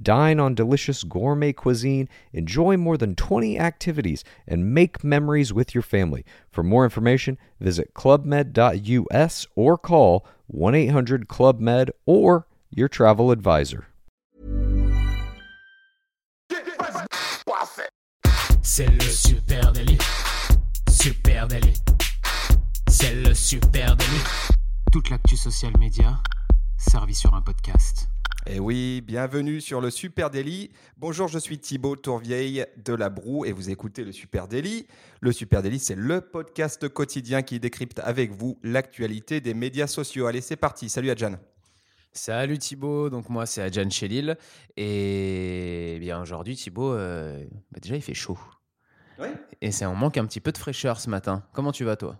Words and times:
Dine 0.00 0.40
on 0.40 0.54
delicious 0.54 1.04
gourmet 1.04 1.52
cuisine, 1.52 2.08
enjoy 2.32 2.76
more 2.76 2.96
than 2.96 3.14
20 3.14 3.58
activities, 3.58 4.24
and 4.46 4.74
make 4.74 5.04
memories 5.04 5.52
with 5.52 5.74
your 5.74 5.82
family. 5.82 6.24
For 6.50 6.62
more 6.62 6.84
information, 6.84 7.38
visit 7.60 7.94
clubmed.us 7.94 9.46
or 9.54 9.78
call 9.78 10.26
1 10.46 10.74
800 10.74 11.28
Club 11.28 11.60
Med 11.60 11.90
or 12.06 12.46
your 12.70 12.88
travel 12.88 13.30
advisor. 13.30 13.86
C'est 18.62 18.86
le 18.86 19.00
super 19.02 19.70
délit. 19.72 19.98
Super 20.90 21.46
délit. 21.46 21.80
C'est 22.88 23.14
le 23.14 23.32
super 23.32 23.94
délit. 23.94 24.24
Toute 24.90 25.10
l'actu 25.10 25.36
social 25.36 25.72
média 25.78 26.20
servie 26.76 27.14
sur 27.14 27.34
un 27.34 27.42
podcast. 27.42 28.08
Et 28.46 28.60
oui, 28.60 29.00
bienvenue 29.00 29.62
sur 29.62 29.80
le 29.80 29.88
Super 29.88 30.28
Daily. 30.28 30.70
Bonjour, 30.98 31.28
je 31.28 31.38
suis 31.38 31.58
Thibaut 31.58 31.96
Tourvieille 31.96 32.66
de 32.76 32.92
La 32.92 33.08
Broue 33.08 33.46
et 33.46 33.52
vous 33.52 33.70
écoutez 33.70 34.04
le 34.04 34.12
Super 34.12 34.48
Daily. 34.48 34.86
Le 35.22 35.32
Super 35.32 35.62
Daily, 35.62 35.78
c'est 35.78 35.94
le 35.94 36.20
podcast 36.20 36.86
quotidien 36.90 37.40
qui 37.40 37.58
décrypte 37.58 38.00
avec 38.00 38.32
vous 38.32 38.58
l'actualité 38.62 39.40
des 39.40 39.54
médias 39.54 39.86
sociaux. 39.86 40.26
Allez, 40.26 40.42
c'est 40.42 40.56
parti. 40.56 40.90
Salut 40.90 41.08
Adjan. 41.08 41.36
Salut 42.12 42.58
Thibaut, 42.58 43.08
donc 43.08 43.30
moi 43.30 43.46
c'est 43.46 43.62
Adjan 43.62 43.88
Chélil 43.90 44.36
et 44.76 45.96
bien 45.98 46.20
aujourd'hui 46.20 46.54
Thibaut, 46.54 46.92
euh, 46.92 47.44
bah 47.72 47.80
déjà 47.82 47.96
il 47.96 48.02
fait 48.02 48.14
chaud. 48.14 48.38
Oui. 49.18 49.28
Et 49.60 49.70
ça 49.72 49.88
on 49.90 49.94
manque 49.94 50.16
un 50.18 50.26
petit 50.26 50.40
peu 50.40 50.52
de 50.52 50.58
fraîcheur 50.58 51.00
ce 51.00 51.08
matin. 51.10 51.42
Comment 51.52 51.72
tu 51.72 51.84
vas 51.84 51.96
toi? 51.96 52.18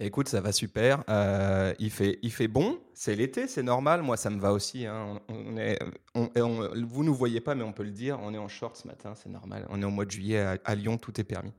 Écoute, 0.00 0.28
ça 0.28 0.40
va 0.40 0.52
super. 0.52 1.04
Euh, 1.08 1.72
il, 1.78 1.90
fait, 1.90 2.18
il 2.22 2.32
fait 2.32 2.48
bon. 2.48 2.78
C'est 2.94 3.14
l'été, 3.14 3.46
c'est 3.46 3.62
normal. 3.62 4.02
Moi, 4.02 4.16
ça 4.16 4.30
me 4.30 4.40
va 4.40 4.52
aussi. 4.52 4.84
hein. 4.86 5.20
On, 5.28 5.34
on 5.34 5.56
est, 5.58 5.78
on- 6.14 6.28
on- 6.34 6.70
vous 6.86 7.02
ne 7.02 7.08
nous 7.08 7.14
voyez 7.14 7.40
pas, 7.40 7.54
mais 7.54 7.62
on 7.62 7.72
peut 7.72 7.84
le 7.84 7.90
dire. 7.90 8.18
On 8.22 8.32
est 8.34 8.38
en 8.38 8.48
short 8.48 8.76
ce 8.76 8.86
matin, 8.88 9.14
c'est 9.14 9.28
normal. 9.28 9.66
On 9.68 9.80
est 9.80 9.84
au 9.84 9.90
mois 9.90 10.04
de 10.04 10.10
juillet 10.10 10.40
à, 10.40 10.58
à 10.64 10.74
Lyon, 10.74 10.96
tout 10.98 11.20
est 11.20 11.24
permis. 11.24 11.52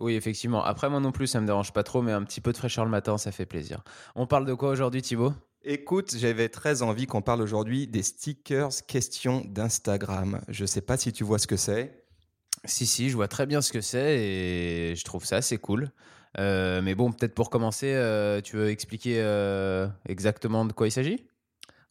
Oui 0.00 0.14
effectivement, 0.14 0.62
après 0.62 0.88
moi 0.88 1.00
non 1.00 1.10
plus 1.10 1.26
ça 1.26 1.40
me 1.40 1.46
dérange 1.46 1.72
pas 1.72 1.82
trop 1.82 2.02
mais 2.02 2.12
un 2.12 2.22
petit 2.22 2.40
peu 2.40 2.52
de 2.52 2.56
fraîcheur 2.56 2.84
le 2.84 2.90
matin 2.92 3.18
ça 3.18 3.32
fait 3.32 3.46
plaisir. 3.46 3.82
On 4.14 4.28
parle 4.28 4.46
de 4.46 4.54
quoi 4.54 4.68
aujourd'hui 4.70 5.02
Thibaut? 5.02 5.32
Écoute, 5.64 6.14
j'avais 6.16 6.48
très 6.48 6.82
envie 6.82 7.06
qu'on 7.06 7.20
parle 7.20 7.42
aujourd'hui 7.42 7.88
des 7.88 8.04
stickers 8.04 8.68
questions 8.86 9.42
d'Instagram. 9.48 10.40
Je 10.46 10.62
ne 10.62 10.66
sais 10.68 10.82
pas 10.82 10.96
si 10.96 11.12
tu 11.12 11.24
vois 11.24 11.40
ce 11.40 11.48
que 11.48 11.56
c'est. 11.56 12.04
Si 12.64 12.86
si, 12.86 13.10
je 13.10 13.16
vois 13.16 13.28
très 13.28 13.46
bien 13.46 13.60
ce 13.60 13.72
que 13.72 13.80
c'est 13.80 14.18
et 14.18 14.94
je 14.96 15.04
trouve 15.04 15.24
ça 15.24 15.36
assez 15.36 15.58
cool. 15.58 15.90
Euh, 16.38 16.82
mais 16.82 16.94
bon, 16.94 17.12
peut-être 17.12 17.34
pour 17.34 17.50
commencer, 17.50 17.92
euh, 17.94 18.40
tu 18.40 18.56
veux 18.56 18.68
expliquer 18.68 19.20
euh, 19.20 19.88
exactement 20.06 20.64
de 20.64 20.72
quoi 20.72 20.86
il 20.86 20.92
s'agit? 20.92 21.24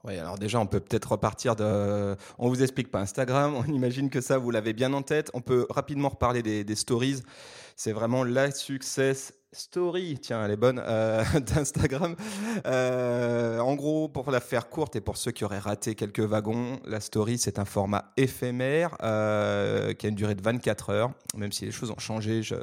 Oui, 0.04 0.18
alors 0.18 0.38
déjà, 0.38 0.60
on 0.60 0.68
peut 0.68 0.80
peut-être 0.80 1.12
repartir 1.12 1.56
de. 1.56 2.16
On 2.38 2.50
vous 2.50 2.62
explique 2.62 2.92
pas 2.92 3.02
Instagram. 3.02 3.56
On 3.56 3.66
imagine 3.66 4.10
que 4.10 4.22
ça, 4.22 4.38
vous 4.38 4.52
l'avez 4.52 4.74
bien 4.74 4.94
en 4.94 5.02
tête. 5.02 5.32
On 5.34 5.42
peut 5.42 5.66
rapidement 5.70 6.10
reparler 6.10 6.44
des, 6.44 6.64
des 6.64 6.76
stories. 6.76 7.24
C'est 7.76 7.92
vraiment 7.92 8.24
la 8.24 8.52
success 8.52 9.34
story. 9.54 10.18
Tiens, 10.22 10.44
elle 10.46 10.52
est 10.52 10.58
bonne 10.58 10.82
euh, 10.86 11.24
d'Instagram. 11.40 12.16
Euh, 12.66 13.60
en 13.60 13.76
gros, 13.76 14.08
pour 14.08 14.32
la 14.32 14.40
faire 14.40 14.70
courte 14.70 14.96
et 14.96 15.02
pour 15.02 15.18
ceux 15.18 15.32
qui 15.32 15.44
auraient 15.46 15.60
raté 15.60 15.96
quelques 15.96 16.20
wagons, 16.20 16.80
la 16.86 17.00
story 17.00 17.38
c'est 17.38 17.60
un 17.60 17.66
format 17.66 18.12
éphémère 18.18 18.96
euh, 19.04 19.94
qui 19.94 20.06
a 20.06 20.10
une 20.10 20.16
durée 20.16 20.36
de 20.36 20.42
24 20.44 20.90
heures. 20.92 21.12
Même 21.36 21.52
si 21.52 21.66
les 21.66 21.72
choses 21.72 21.92
ont 21.92 22.00
changé, 22.00 22.44
je- 22.44 22.56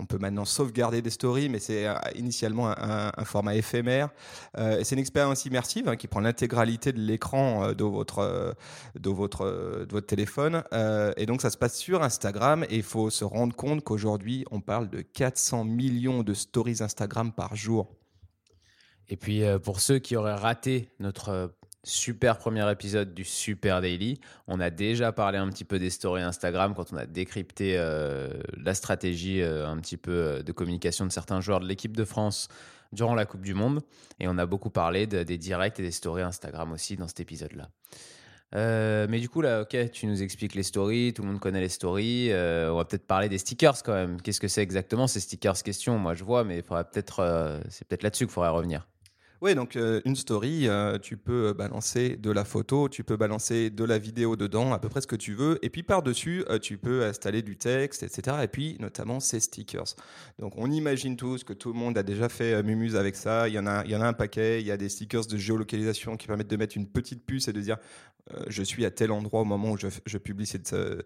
on 0.00 0.06
peut 0.06 0.18
maintenant 0.18 0.46
sauvegarder 0.46 1.02
des 1.02 1.10
stories, 1.10 1.48
mais 1.48 1.58
c'est 1.58 1.86
euh, 1.86 1.94
initialement 2.14 2.68
un, 2.76 3.24
format 3.24 3.54
éphémère. 3.54 4.08
Euh, 4.56 4.80
c'est 4.82 4.94
une 4.94 5.00
expérience 5.00 5.44
immersive 5.44 5.88
hein, 5.88 5.96
qui 5.96 6.08
prend 6.08 6.20
l'intégralité 6.20 6.92
de 6.92 7.00
l'écran 7.00 7.64
euh, 7.64 7.74
de, 7.74 7.84
votre, 7.84 8.56
de, 8.98 9.10
votre, 9.10 9.44
de 9.44 9.92
votre 9.92 10.06
téléphone. 10.06 10.62
Et 11.16 11.26
donc 11.26 11.42
ça 11.42 11.50
se 11.50 11.58
passe 11.58 11.76
sur 11.76 12.02
Instagram 12.02 12.64
et 12.64 12.76
il 12.76 12.82
faut 12.82 13.10
se 13.10 13.24
rendre 13.24 13.54
compte 13.54 13.84
qu'aujourd'hui 13.84 14.44
on 14.50 14.60
parle 14.60 14.88
de 14.88 15.02
400 15.02 15.64
millions 15.64 16.22
de 16.22 16.32
stories 16.32 16.78
Instagram 16.80 17.32
par 17.32 17.54
jour. 17.54 17.88
Et 19.08 19.16
puis 19.16 19.42
pour 19.62 19.80
ceux 19.80 19.98
qui 19.98 20.16
auraient 20.16 20.34
raté 20.34 20.88
notre 20.98 21.52
super 21.82 22.38
premier 22.38 22.70
épisode 22.70 23.14
du 23.14 23.24
Super 23.24 23.80
Daily, 23.80 24.20
on 24.46 24.60
a 24.60 24.70
déjà 24.70 25.12
parlé 25.12 25.38
un 25.38 25.48
petit 25.48 25.64
peu 25.64 25.78
des 25.78 25.90
stories 25.90 26.22
Instagram 26.22 26.74
quand 26.74 26.92
on 26.92 26.96
a 26.96 27.06
décrypté 27.06 27.74
euh, 27.76 28.28
la 28.56 28.74
stratégie 28.74 29.40
euh, 29.40 29.66
un 29.66 29.78
petit 29.78 29.96
peu 29.96 30.12
euh, 30.12 30.42
de 30.42 30.52
communication 30.52 31.06
de 31.06 31.10
certains 31.12 31.40
joueurs 31.40 31.60
de 31.60 31.66
l'équipe 31.66 31.96
de 31.96 32.04
France 32.04 32.48
durant 32.92 33.14
la 33.14 33.24
Coupe 33.24 33.42
du 33.42 33.54
Monde. 33.54 33.80
Et 34.18 34.28
on 34.28 34.36
a 34.36 34.46
beaucoup 34.46 34.70
parlé 34.70 35.06
de- 35.06 35.22
des 35.22 35.38
directs 35.38 35.80
et 35.80 35.82
des 35.82 35.90
stories 35.90 36.22
Instagram 36.22 36.72
aussi 36.72 36.96
dans 36.96 37.08
cet 37.08 37.20
épisode-là. 37.20 37.68
Mais 38.52 39.20
du 39.20 39.28
coup, 39.28 39.42
là, 39.42 39.62
ok, 39.62 39.92
tu 39.92 40.06
nous 40.06 40.24
expliques 40.24 40.56
les 40.56 40.64
stories, 40.64 41.14
tout 41.14 41.22
le 41.22 41.28
monde 41.28 41.38
connaît 41.38 41.60
les 41.60 41.68
stories. 41.68 42.30
on 42.32 42.76
va 42.76 42.84
peut-être 42.84 43.06
parler 43.06 43.28
des 43.28 43.38
stickers 43.38 43.80
quand 43.84 43.92
même. 43.94 44.20
Qu'est-ce 44.20 44.40
que 44.40 44.48
c'est 44.48 44.60
exactement 44.62 45.06
ces 45.06 45.20
stickers? 45.20 45.62
Questions 45.62 45.98
Moi, 46.00 46.14
je 46.14 46.24
vois, 46.24 46.42
mais 46.42 46.60
peut-être, 46.62 47.60
c'est 47.68 47.86
peut-être 47.86 48.02
là-dessus 48.02 48.26
qu'il 48.26 48.32
faudrait 48.32 48.50
revenir. 48.50 48.88
Oui, 49.42 49.54
donc 49.54 49.76
euh, 49.76 50.02
une 50.04 50.16
story, 50.16 50.68
euh, 50.68 50.98
tu 50.98 51.16
peux 51.16 51.54
balancer 51.54 52.16
de 52.16 52.30
la 52.30 52.44
photo, 52.44 52.90
tu 52.90 53.04
peux 53.04 53.16
balancer 53.16 53.70
de 53.70 53.84
la 53.84 53.96
vidéo 53.96 54.36
dedans, 54.36 54.74
à 54.74 54.78
peu 54.78 54.90
près 54.90 55.00
ce 55.00 55.06
que 55.06 55.16
tu 55.16 55.32
veux. 55.32 55.58
Et 55.64 55.70
puis 55.70 55.82
par-dessus, 55.82 56.44
euh, 56.50 56.58
tu 56.58 56.76
peux 56.76 57.04
installer 57.04 57.40
du 57.40 57.56
texte, 57.56 58.02
etc. 58.02 58.36
Et 58.42 58.48
puis 58.48 58.76
notamment 58.80 59.18
ces 59.18 59.40
stickers. 59.40 59.94
Donc 60.38 60.52
on 60.58 60.70
imagine 60.70 61.16
tous 61.16 61.42
que 61.42 61.54
tout 61.54 61.72
le 61.72 61.78
monde 61.78 61.96
a 61.96 62.02
déjà 62.02 62.28
fait 62.28 62.62
Mumuse 62.62 62.96
avec 62.96 63.16
ça. 63.16 63.48
Il 63.48 63.54
y, 63.54 63.58
en 63.58 63.66
a, 63.66 63.82
il 63.86 63.90
y 63.92 63.96
en 63.96 64.02
a 64.02 64.06
un 64.06 64.12
paquet. 64.12 64.60
Il 64.60 64.66
y 64.66 64.72
a 64.72 64.76
des 64.76 64.90
stickers 64.90 65.24
de 65.24 65.38
géolocalisation 65.38 66.18
qui 66.18 66.26
permettent 66.26 66.50
de 66.50 66.56
mettre 66.58 66.76
une 66.76 66.86
petite 66.86 67.24
puce 67.24 67.48
et 67.48 67.54
de 67.54 67.62
dire 67.62 67.78
je 68.48 68.62
suis 68.62 68.84
à 68.84 68.90
tel 68.90 69.12
endroit 69.12 69.40
au 69.42 69.44
moment 69.44 69.72
où 69.72 69.76
je, 69.76 70.18
publie 70.18 70.46
cette, 70.46 70.72
euh, 70.72 71.02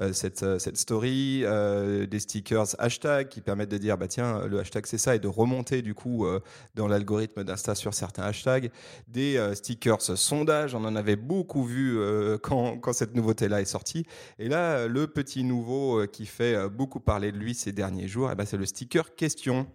euh, 0.00 0.12
cette, 0.12 0.42
euh, 0.42 0.58
cette 0.58 0.76
story. 0.76 1.42
Euh, 1.44 2.06
des 2.06 2.20
stickers 2.20 2.66
hashtag 2.78 3.28
qui 3.28 3.40
permettent 3.40 3.70
de 3.70 3.78
dire 3.78 3.98
bah 3.98 4.08
tiens, 4.08 4.46
le 4.46 4.60
hashtag 4.60 4.86
c'est 4.86 4.98
ça 4.98 5.14
et 5.14 5.18
de 5.18 5.28
remonter 5.28 5.82
du 5.82 5.94
coup 5.94 6.26
euh, 6.26 6.40
dans 6.74 6.88
l'algorithme 6.88 7.44
d'Insta 7.44 7.74
sur 7.74 7.94
certains 7.94 8.22
hashtags, 8.24 8.70
des 9.08 9.36
euh, 9.36 9.54
stickers 9.54 10.02
sondage, 10.02 10.74
on 10.74 10.84
en 10.84 10.96
avait 10.96 11.16
beaucoup 11.16 11.64
vu 11.64 11.98
euh, 11.98 12.38
quand, 12.38 12.78
quand 12.78 12.92
cette 12.92 13.14
nouveauté-là 13.14 13.60
est 13.60 13.66
sortie. 13.66 14.06
Et 14.38 14.48
là, 14.48 14.78
euh, 14.78 14.88
le 14.88 15.06
petit 15.06 15.44
nouveau 15.44 16.00
euh, 16.00 16.06
qui 16.06 16.26
fait 16.26 16.54
euh, 16.54 16.68
beaucoup 16.68 17.00
parler 17.00 17.32
de 17.32 17.38
lui 17.38 17.54
ces 17.54 17.72
derniers 17.72 18.08
jours, 18.08 18.30
eh 18.30 18.34
ben, 18.34 18.44
c'est 18.44 18.56
le 18.56 18.66
sticker 18.66 19.14
question. 19.14 19.66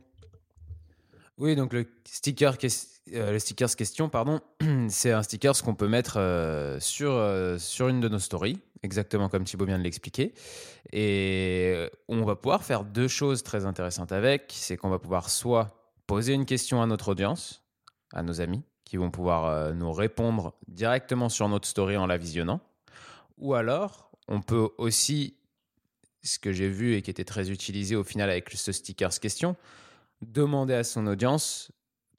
Oui, 1.41 1.56
donc 1.56 1.74
le 1.74 1.88
sticker, 2.06 2.59
ques- 2.59 3.02
euh, 3.13 3.40
stickers 3.40 3.75
question, 3.75 4.09
pardon, 4.09 4.41
c'est 4.90 5.12
un 5.12 5.24
sticker 5.24 5.59
qu'on 5.63 5.74
peut 5.74 5.88
mettre 5.88 6.18
euh, 6.18 6.79
sur, 6.79 7.13
euh, 7.13 7.57
sur 7.57 7.88
une 7.88 8.00
de 8.00 8.07
nos 8.07 8.19
stories, 8.19 8.59
exactement 8.84 9.28
comme 9.28 9.44
Thibaut 9.44 9.66
vient 9.66 9.80
de 9.80 9.84
l'expliquer. 9.84 10.35
Et 10.94 11.90
on 12.07 12.24
va 12.25 12.35
pouvoir 12.35 12.63
faire 12.63 12.84
deux 12.84 13.07
choses 13.07 13.41
très 13.41 13.66
intéressantes 13.66 14.12
avec. 14.12 14.51
C'est 14.53 14.78
qu'on 14.78 14.91
va 14.91 15.00
pouvoir 15.00 15.31
soit 15.31 15.69
poser 16.06 16.34
une 16.34 16.46
question 16.46 16.80
à 16.80 16.85
notre 16.85 17.09
audience, 17.09 17.63
à 18.13 18.22
nos 18.22 18.40
amis, 18.40 18.62
qui 18.85 18.97
vont 18.97 19.09
pouvoir 19.09 19.74
nous 19.74 19.91
répondre 19.91 20.53
directement 20.68 21.30
sur 21.30 21.50
notre 21.50 21.68
story 21.68 21.97
en 21.97 22.06
la 22.06 22.18
visionnant. 22.18 22.62
Ou 23.40 23.56
alors, 23.56 24.12
on 24.28 24.41
peut 24.41 24.69
aussi, 24.78 25.38
ce 26.22 26.38
que 26.38 26.51
j'ai 26.51 26.69
vu 26.69 26.94
et 26.94 27.01
qui 27.01 27.10
était 27.10 27.25
très 27.25 27.50
utilisé 27.50 27.95
au 27.95 28.04
final 28.04 28.30
avec 28.30 28.51
ce 28.51 28.71
stickers 28.71 29.19
question, 29.19 29.56
demander 30.21 30.73
à 30.73 30.83
son 30.83 31.07
audience, 31.07 31.71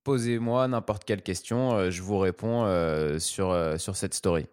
posez-moi 0.05 0.69
n'importe 0.69 1.05
quelle 1.05 1.23
question, 1.23 1.73
euh, 1.75 1.91
je 1.91 2.03
vous 2.03 2.19
réponds 2.19 2.65
euh, 2.65 3.19
sur, 3.19 3.51
euh, 3.51 3.79
sur 3.79 3.97
cette 3.97 4.15
story. 4.15 4.47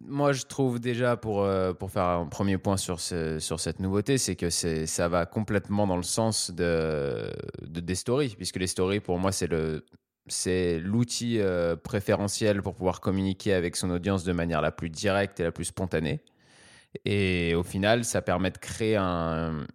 Moi, 0.00 0.32
je 0.32 0.44
trouve 0.44 0.78
déjà, 0.80 1.16
pour, 1.16 1.46
pour 1.78 1.90
faire 1.90 2.04
un 2.04 2.26
premier 2.26 2.56
point 2.56 2.76
sur, 2.76 3.00
ce- 3.00 3.38
sur 3.40 3.60
cette 3.60 3.80
nouveauté, 3.80 4.16
c'est 4.16 4.36
que 4.36 4.48
ça 4.48 5.08
va 5.08 5.26
complètement 5.26 5.86
dans 5.86 5.96
le 5.96 6.02
sens 6.02 6.50
de, 6.50 7.30
de- 7.62 7.80
des 7.80 7.94
stories, 7.94 8.34
puisque 8.36 8.56
les 8.56 8.68
stories, 8.68 9.00
pour 9.00 9.18
moi, 9.18 9.32
c'est 9.32 9.48
le, 9.48 9.84
c'est 10.28 10.78
l'outil 10.78 11.40
préférentiel 11.82 12.62
pour 12.62 12.74
pouvoir 12.74 13.00
communiquer 13.00 13.52
avec 13.52 13.76
son 13.76 13.90
audience 13.90 14.24
de 14.24 14.32
manière 14.32 14.62
la 14.62 14.70
plus 14.70 14.88
directe 14.88 15.40
et 15.40 15.42
la 15.42 15.52
plus 15.52 15.66
spontanée. 15.66 16.20
Et 17.04 17.54
au 17.54 17.62
final, 17.64 18.04
ça 18.04 18.22
permet 18.22 18.50
de 18.50 18.58
créer 18.58 18.96
un- 18.96 19.66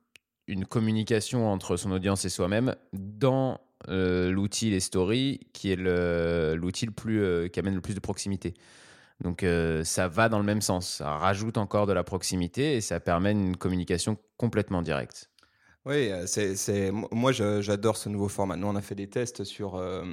une 0.48 0.66
communication 0.66 1.52
entre 1.52 1.78
son 1.78 1.92
audience 1.92 2.26
et 2.26 2.30
soi-même 2.30 2.76
dans 2.94 3.60
euh, 3.90 4.32
l'outil 4.32 4.70
les 4.70 4.80
stories, 4.80 5.42
qui 5.54 5.72
est 5.72 5.76
l'outil 5.76 6.86
le 6.86 6.92
plus, 6.92 7.24
euh, 7.24 7.48
qui 7.48 7.60
amène 7.60 7.76
le 7.76 7.82
plus 7.82 7.96
de 7.96 8.00
proximité. 8.00 8.54
Donc 9.22 9.44
euh, 9.44 9.84
ça 9.84 10.08
va 10.08 10.30
dans 10.30 10.40
le 10.40 10.46
même 10.46 10.62
sens, 10.62 10.88
ça 10.88 11.18
rajoute 11.18 11.58
encore 11.58 11.88
de 11.88 11.94
la 11.94 12.04
proximité 12.04 12.76
et 12.76 12.82
ça 12.82 13.00
permet 13.00 13.32
une 13.32 13.56
communication 13.56 14.18
complètement 14.38 14.82
directe. 14.82 15.30
Oui, 15.86 16.10
euh, 16.12 16.24
c'est, 16.28 16.92
moi 17.12 17.34
j'adore 17.34 17.98
ce 17.98 18.08
nouveau 18.08 18.30
format. 18.30 18.56
Nous, 18.56 18.68
on 18.68 18.76
a 18.78 18.82
fait 18.82 18.96
des 18.96 19.08
tests 19.08 19.44
sur, 19.44 19.76
euh, 19.76 20.06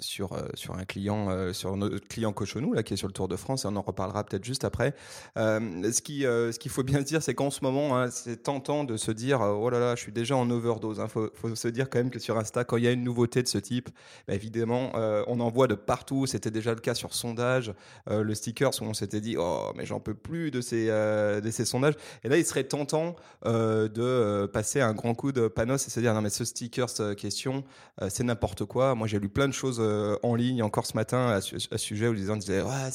sur, 0.00 0.32
euh, 0.32 0.48
sur 0.54 0.74
un 0.74 0.84
client, 0.84 1.52
sur 1.52 1.76
notre 1.76 2.00
client 2.08 2.32
Cochonou, 2.32 2.72
là, 2.72 2.82
qui 2.82 2.94
est 2.94 2.96
sur 2.96 3.06
le 3.06 3.12
Tour 3.12 3.28
de 3.28 3.36
France, 3.36 3.64
et 3.64 3.68
on 3.68 3.76
en 3.76 3.82
reparlera 3.82 4.24
peut-être 4.24 4.44
juste 4.44 4.64
après. 4.64 4.96
Ce, 5.36 6.00
qui, 6.02 6.22
ce 6.22 6.58
qu'il 6.58 6.72
faut 6.72 6.82
bien 6.82 6.98
se 7.00 7.04
dire, 7.04 7.22
c'est 7.22 7.34
qu'en 7.34 7.50
ce 7.50 7.60
moment, 7.62 7.96
hein, 7.96 8.10
c'est 8.10 8.42
tentant 8.42 8.82
de 8.82 8.96
se 8.96 9.12
dire 9.12 9.42
oh 9.42 9.70
là 9.70 9.78
là, 9.78 9.94
je 9.94 10.00
suis 10.00 10.10
déjà 10.10 10.36
en 10.36 10.50
overdose. 10.50 11.00
Il 11.00 11.08
faut, 11.08 11.30
faut 11.34 11.54
se 11.54 11.68
dire 11.68 11.88
quand 11.88 12.00
même 12.00 12.10
que 12.10 12.18
sur 12.18 12.36
Insta, 12.36 12.64
quand 12.64 12.76
il 12.76 12.82
y 12.84 12.88
a 12.88 12.92
une 12.92 13.04
nouveauté 13.04 13.44
de 13.44 13.48
ce 13.48 13.58
type, 13.58 13.90
bah, 14.26 14.34
évidemment, 14.34 14.90
on 15.28 15.38
en 15.38 15.50
voit 15.50 15.68
de 15.68 15.76
partout. 15.76 16.26
C'était 16.26 16.50
déjà 16.50 16.74
le 16.74 16.80
cas 16.80 16.94
sur 16.94 17.14
sondage, 17.14 17.72
le 18.10 18.34
sticker, 18.34 18.70
où 18.80 18.84
on 18.84 18.94
s'était 18.94 19.20
dit 19.20 19.36
oh, 19.38 19.70
mais 19.76 19.86
j'en 19.86 20.00
peux 20.00 20.14
plus 20.14 20.50
de 20.50 20.60
ces, 20.60 20.88
de 20.88 21.50
ces 21.52 21.64
sondages. 21.64 21.94
Et 22.24 22.28
là, 22.28 22.38
il 22.38 22.44
serait 22.44 22.64
tentant 22.64 23.14
de 23.44 24.46
passer 24.46 24.80
un 24.80 24.94
grand 24.94 25.11
coup 25.14 25.32
de 25.32 25.48
panos 25.48 25.86
et 25.86 25.90
se 25.90 26.00
dire 26.00 26.14
non 26.14 26.22
mais 26.22 26.30
ce 26.30 26.44
sticker 26.44 26.88
cette 26.88 27.16
question 27.16 27.64
euh, 28.00 28.08
c'est 28.10 28.24
n'importe 28.24 28.64
quoi 28.64 28.94
moi 28.94 29.06
j'ai 29.06 29.18
lu 29.18 29.28
plein 29.28 29.48
de 29.48 29.52
choses 29.52 29.78
euh, 29.80 30.16
en 30.22 30.34
ligne 30.34 30.62
encore 30.62 30.86
ce 30.86 30.96
matin 30.96 31.28
à, 31.28 31.40
ce 31.40 31.58
sujet 31.76 32.08
où 32.08 32.12
les 32.12 32.24
gens 32.24 32.36
disaient 32.36 32.62
ouais 32.62 32.90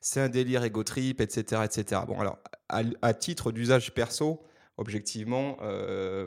c'est 0.00 0.20
un, 0.20 0.28
délire 0.28 0.64
ego 0.64 0.82
trip 0.82 1.20
etc 1.20 1.62
etc 1.64 2.02
bon 2.06 2.20
alors 2.20 2.38
à, 2.68 3.14
titre 3.14 3.52
d'usage 3.52 3.94
perso 3.94 4.42
objectivement 4.76 5.56
euh, 5.62 6.26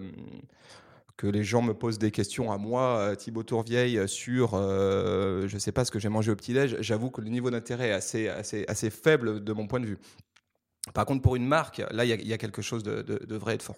que 1.17 1.27
les 1.27 1.43
gens 1.43 1.61
me 1.61 1.73
posent 1.73 1.99
des 1.99 2.11
questions 2.11 2.49
à 2.49 2.57
moi, 2.57 2.97
euh, 2.99 3.15
Thibaut 3.15 3.43
Tourvieille, 3.43 4.07
sur 4.07 4.51
euh, 4.53 5.49
je 5.49 5.57
sais 5.57 5.73
pas 5.73 5.83
ce 5.83 5.91
que 5.91 5.99
j'ai 5.99 6.07
mangé 6.07 6.31
au 6.31 6.35
petit-déj, 6.37 6.77
j'avoue 6.79 7.09
que 7.09 7.19
le 7.19 7.27
niveau 7.27 7.51
d'intérêt 7.51 7.89
est 7.89 7.93
assez, 7.93 8.29
assez, 8.29 8.63
assez 8.69 8.89
faible 8.89 9.43
de 9.43 9.51
mon 9.53 9.67
point 9.67 9.81
de 9.81 9.85
vue. 9.85 9.97
Par 10.93 11.05
contre, 11.05 11.21
pour 11.21 11.35
une 11.35 11.45
marque, 11.45 11.83
là, 11.91 12.05
il 12.05 12.25
y, 12.25 12.33
a- 12.33 12.37
quelque 12.37 12.61
chose 12.61 12.83
de 12.83 13.35
vrai 13.35 13.55
et 13.55 13.57
de 13.57 13.63
fort. 13.63 13.75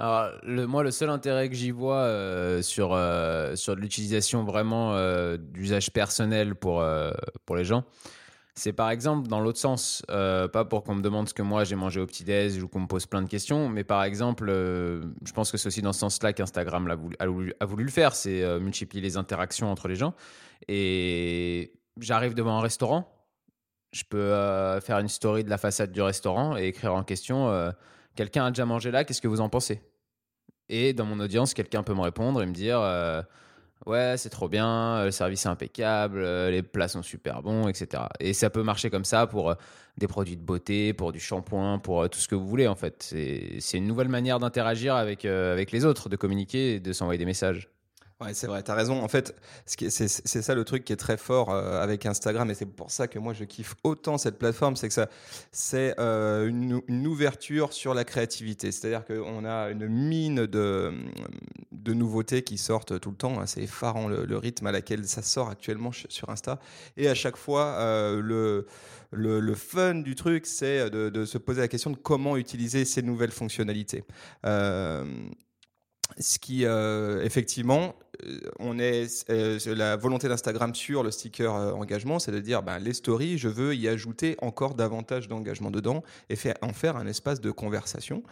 Alors, 0.00 0.30
moi, 0.44 0.82
le 0.82 0.90
seul 0.92 1.10
intérêt 1.10 1.50
que 1.50 1.54
j'y 1.54 1.72
vois 1.72 1.98
euh, 1.98 2.62
sur, 2.62 2.94
euh, 2.94 3.54
l'utilisation 3.76 4.44
vraiment 4.44 4.94
euh, 4.94 5.36
d'usage 5.36 5.92
personnel 5.92 6.54
pour, 6.54 6.80
euh, 6.80 7.10
pour 7.44 7.54
les 7.54 7.66
gens, 7.66 7.84
c'est 8.54 8.72
par 8.72 8.88
exemple 8.88 9.28
dans 9.28 9.40
l'autre 9.40 9.58
sens, 9.58 10.02
euh, 10.08 10.48
pas 10.48 10.64
pour 10.64 10.84
qu'on 10.84 10.94
me 10.94 11.02
demande 11.02 11.28
ce 11.28 11.34
que 11.34 11.42
moi 11.42 11.64
j'ai 11.64 11.76
mangé 11.76 12.00
au 12.00 12.06
petit-déj 12.06 12.62
ou 12.62 12.68
qu'on 12.68 12.80
me 12.80 12.86
pose 12.86 13.04
plein 13.04 13.20
de 13.20 13.28
questions, 13.28 13.68
mais 13.68 13.84
par 13.84 14.02
exemple, 14.02 14.46
je 14.48 15.32
pense 15.34 15.52
que 15.52 15.58
c'est 15.58 15.66
aussi 15.66 15.82
dans 15.82 15.92
ce 15.92 16.00
sens-là 16.00 16.32
qu'Instagram 16.32 16.88
a, 17.18 17.26
voulu, 17.26 17.84
le 17.84 17.90
faire, 17.90 18.14
c'est 18.14 18.58
multiplier 18.58 19.02
les 19.02 19.18
interactions 19.18 19.70
entre 19.70 19.86
les 19.86 19.96
gens. 19.96 20.14
Et 20.66 21.74
j'arrive 22.00 22.32
devant 22.32 22.56
un 22.56 22.62
restaurant, 22.62 23.06
je 23.92 24.04
peux 24.08 24.30
faire 24.80 24.98
une 24.98 25.08
story 25.08 25.44
de 25.44 25.50
la 25.50 25.58
façade 25.58 25.92
du 25.92 26.00
restaurant 26.00 26.56
et 26.56 26.68
écrire 26.68 26.94
en 26.94 27.04
question 27.04 27.70
quelqu'un 28.16 28.46
a 28.46 28.50
déjà 28.50 28.64
mangé 28.64 28.90
là, 28.90 29.04
qu'est-ce 29.04 29.20
que 29.20 29.28
vous 29.28 29.42
en 29.42 29.50
pensez? 29.50 29.80
Et 30.70 30.92
dans 30.92 31.04
mon 31.04 31.18
audience, 31.18 31.52
quelqu'un 31.52 31.82
peut 31.82 31.94
me 31.94 32.00
répondre 32.00 32.40
et 32.42 32.46
me 32.46 32.52
dire 32.52 32.80
euh, 32.80 33.22
ouais, 33.86 34.14
c'est 34.16 34.30
trop 34.30 34.48
bien, 34.48 34.68
euh, 34.68 35.04
le 35.06 35.10
service 35.10 35.44
est 35.44 35.48
impeccable, 35.48 36.20
euh, 36.20 36.48
les 36.48 36.62
plats 36.62 36.86
sont 36.86 37.02
super 37.02 37.42
bons, 37.42 37.66
etc. 37.66 38.04
Et 38.20 38.32
ça 38.32 38.50
peut 38.50 38.62
marcher 38.62 38.88
comme 38.88 39.04
ça 39.04 39.26
pour 39.26 39.56
des 39.98 40.06
produits 40.06 40.36
de 40.36 40.42
beauté, 40.42 40.92
pour 40.92 41.10
du 41.10 41.18
shampoing, 41.18 41.80
pour 41.80 42.08
tout 42.08 42.20
ce 42.20 42.28
que 42.28 42.36
vous 42.36 42.46
voulez 42.46 42.68
en 42.68 42.76
fait. 42.76 43.12
C'est 43.58 43.78
une 43.78 43.88
nouvelle 43.88 44.08
manière 44.08 44.38
d'interagir 44.38 44.94
avec, 44.94 45.24
avec 45.24 45.72
les 45.72 45.84
autres, 45.84 46.08
de 46.08 46.14
communiquer 46.14 46.76
et 46.76 46.80
de 46.80 46.92
s'envoyer 46.92 47.18
des 47.18 47.26
messages. 47.26 47.68
Ouais, 48.20 48.34
c'est 48.34 48.46
vrai, 48.46 48.62
t'as 48.62 48.74
raison. 48.74 49.02
En 49.02 49.08
fait, 49.08 49.34
c'est 49.64 49.88
ça 49.88 50.54
le 50.54 50.64
truc 50.64 50.84
qui 50.84 50.92
est 50.92 50.96
très 50.96 51.16
fort 51.16 51.50
euh, 51.50 51.82
avec 51.82 52.04
Instagram, 52.04 52.50
et 52.50 52.54
c'est 52.54 52.66
pour 52.66 52.90
ça 52.90 53.08
que 53.08 53.18
moi 53.18 53.32
je 53.32 53.44
kiffe 53.44 53.76
autant 53.82 54.18
cette 54.18 54.38
plateforme, 54.38 54.76
c'est 54.76 54.88
que 54.88 54.94
ça, 54.94 55.08
c'est 55.52 55.98
euh, 55.98 56.46
une, 56.46 57.06
ouverture 57.06 57.72
sur 57.72 57.94
la 57.94 58.04
créativité. 58.04 58.72
C'est-à-dire 58.72 59.06
qu'on 59.06 59.46
a 59.46 59.70
une 59.70 59.88
mine 59.88 60.44
de, 60.46 60.92
de 61.72 61.94
nouveautés 61.94 62.42
qui 62.42 62.58
sortent 62.58 63.00
tout 63.00 63.08
le 63.10 63.16
temps. 63.16 63.40
hein. 63.40 63.46
C'est 63.46 63.62
effarant 63.62 64.06
le, 64.06 64.26
le 64.26 64.36
rythme 64.36 64.66
à 64.66 64.72
laquelle 64.72 65.06
ça 65.08 65.22
sort 65.22 65.48
actuellement 65.48 65.90
sur 65.90 66.28
Insta. 66.28 66.60
Et 66.98 67.08
à 67.08 67.14
chaque 67.14 67.38
fois, 67.38 67.68
euh, 67.78 68.20
le, 68.20 68.66
le, 69.12 69.54
fun 69.54 69.94
du 69.94 70.14
truc, 70.14 70.44
c'est 70.44 70.90
de, 70.90 71.24
se 71.24 71.38
poser 71.38 71.62
la 71.62 71.68
question 71.68 71.90
de 71.90 71.96
comment 71.96 72.36
utiliser 72.36 72.84
ces 72.84 73.00
nouvelles 73.00 73.32
fonctionnalités. 73.32 74.04
Ce 74.44 76.38
qui, 76.38 76.64
effectivement, 76.64 77.94
on 78.58 78.78
est 78.78 79.28
euh, 79.30 79.58
la 79.66 79.96
volonté 79.96 80.28
d'Instagram 80.28 80.74
sur 80.74 81.02
le 81.02 81.10
sticker 81.10 81.54
euh, 81.54 81.72
engagement, 81.72 82.18
c'est 82.18 82.32
de 82.32 82.40
dire, 82.40 82.62
ben, 82.62 82.78
les 82.78 82.92
stories, 82.92 83.38
je 83.38 83.48
veux 83.48 83.74
y 83.74 83.88
ajouter 83.88 84.36
encore 84.42 84.74
davantage 84.74 85.28
d'engagement 85.28 85.70
dedans 85.70 86.02
et 86.28 86.36
faire, 86.36 86.54
en 86.62 86.72
faire 86.72 86.96
un 86.96 87.06
espace 87.06 87.40
de 87.40 87.50
conversation. 87.50 88.22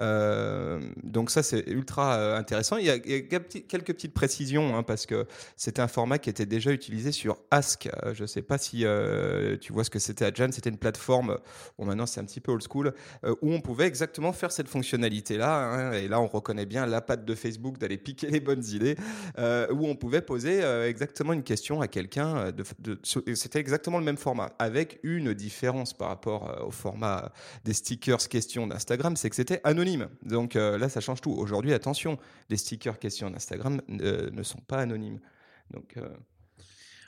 Euh, 0.00 0.80
donc 1.02 1.30
ça, 1.30 1.42
c'est 1.42 1.66
ultra 1.66 2.14
euh, 2.14 2.36
intéressant. 2.36 2.76
Il 2.76 2.86
y 2.86 2.90
a, 2.90 2.98
quelques 2.98 3.92
petites 3.92 4.14
précisions 4.14 4.76
hein, 4.76 4.82
parce 4.82 5.06
que 5.06 5.26
c'était 5.56 5.82
un 5.82 5.88
format 5.88 6.18
qui 6.18 6.30
était 6.30 6.46
déjà 6.46 6.70
utilisé 6.70 7.12
sur 7.12 7.38
Ask. 7.50 7.88
Euh, 8.04 8.14
je 8.14 8.22
ne 8.22 8.26
sais 8.26 8.42
pas 8.42 8.58
si 8.58 8.84
euh, 8.84 9.56
tu 9.60 9.72
vois 9.72 9.84
ce 9.84 9.90
que 9.90 9.98
c'était 9.98 10.24
à 10.24 10.32
Jan. 10.32 10.48
C'était 10.52 10.70
une 10.70 10.78
plateforme. 10.78 11.38
Bon, 11.78 11.84
maintenant 11.84 12.06
c'est 12.06 12.20
un 12.20 12.24
petit 12.24 12.40
peu 12.40 12.52
old 12.52 12.62
school 12.62 12.94
euh, 13.24 13.34
où 13.42 13.52
on 13.52 13.60
pouvait 13.60 13.86
exactement 13.86 14.32
faire 14.32 14.52
cette 14.52 14.68
fonctionnalité-là. 14.68 15.58
hein, 15.58 15.92
et 15.92 16.08
là, 16.08 16.20
on 16.20 16.26
reconnaît 16.26 16.66
bien 16.66 16.86
la 16.86 17.00
patte 17.00 17.24
de 17.24 17.34
Facebook 17.34 17.78
d'aller 17.78 17.98
piquer 17.98 18.28
les 18.28 18.40
bonnes 18.40 18.64
idées, 18.64 18.96
euh, 19.38 19.72
où 19.72 19.86
on 19.86 19.94
pouvait 19.94 20.20
poser 20.20 20.64
euh, 20.64 20.88
exactement 20.88 21.32
une 21.32 21.44
question 21.44 21.80
à 21.80 21.86
quelqu'un. 21.86 22.52
euh, 22.86 23.34
C'était 23.34 23.60
exactement 23.60 23.98
le 23.98 24.04
même 24.04 24.16
format, 24.16 24.50
avec 24.58 24.98
une 25.04 25.32
différence 25.32 25.94
par 25.94 26.08
rapport 26.08 26.64
au 26.66 26.72
format 26.72 27.32
des 27.64 27.72
stickers 27.72 28.28
questions 28.28 28.66
d'Instagram, 28.66 29.16
c'est 29.16 29.30
que 29.30 29.36
c'était 29.36 29.60
anonyme. 29.62 30.08
Donc 30.22 30.54
là, 30.54 30.88
ça 30.88 31.00
change 31.00 31.20
tout. 31.20 31.30
Aujourd'hui, 31.32 31.72
attention, 31.72 32.18
les 32.50 32.56
stickers 32.56 32.98
questions 32.98 33.30
d'Instagram 33.30 33.80
ne 33.88 34.42
sont 34.42 34.60
pas 34.60 34.78
anonymes. 34.78 35.20
Donc, 35.70 35.94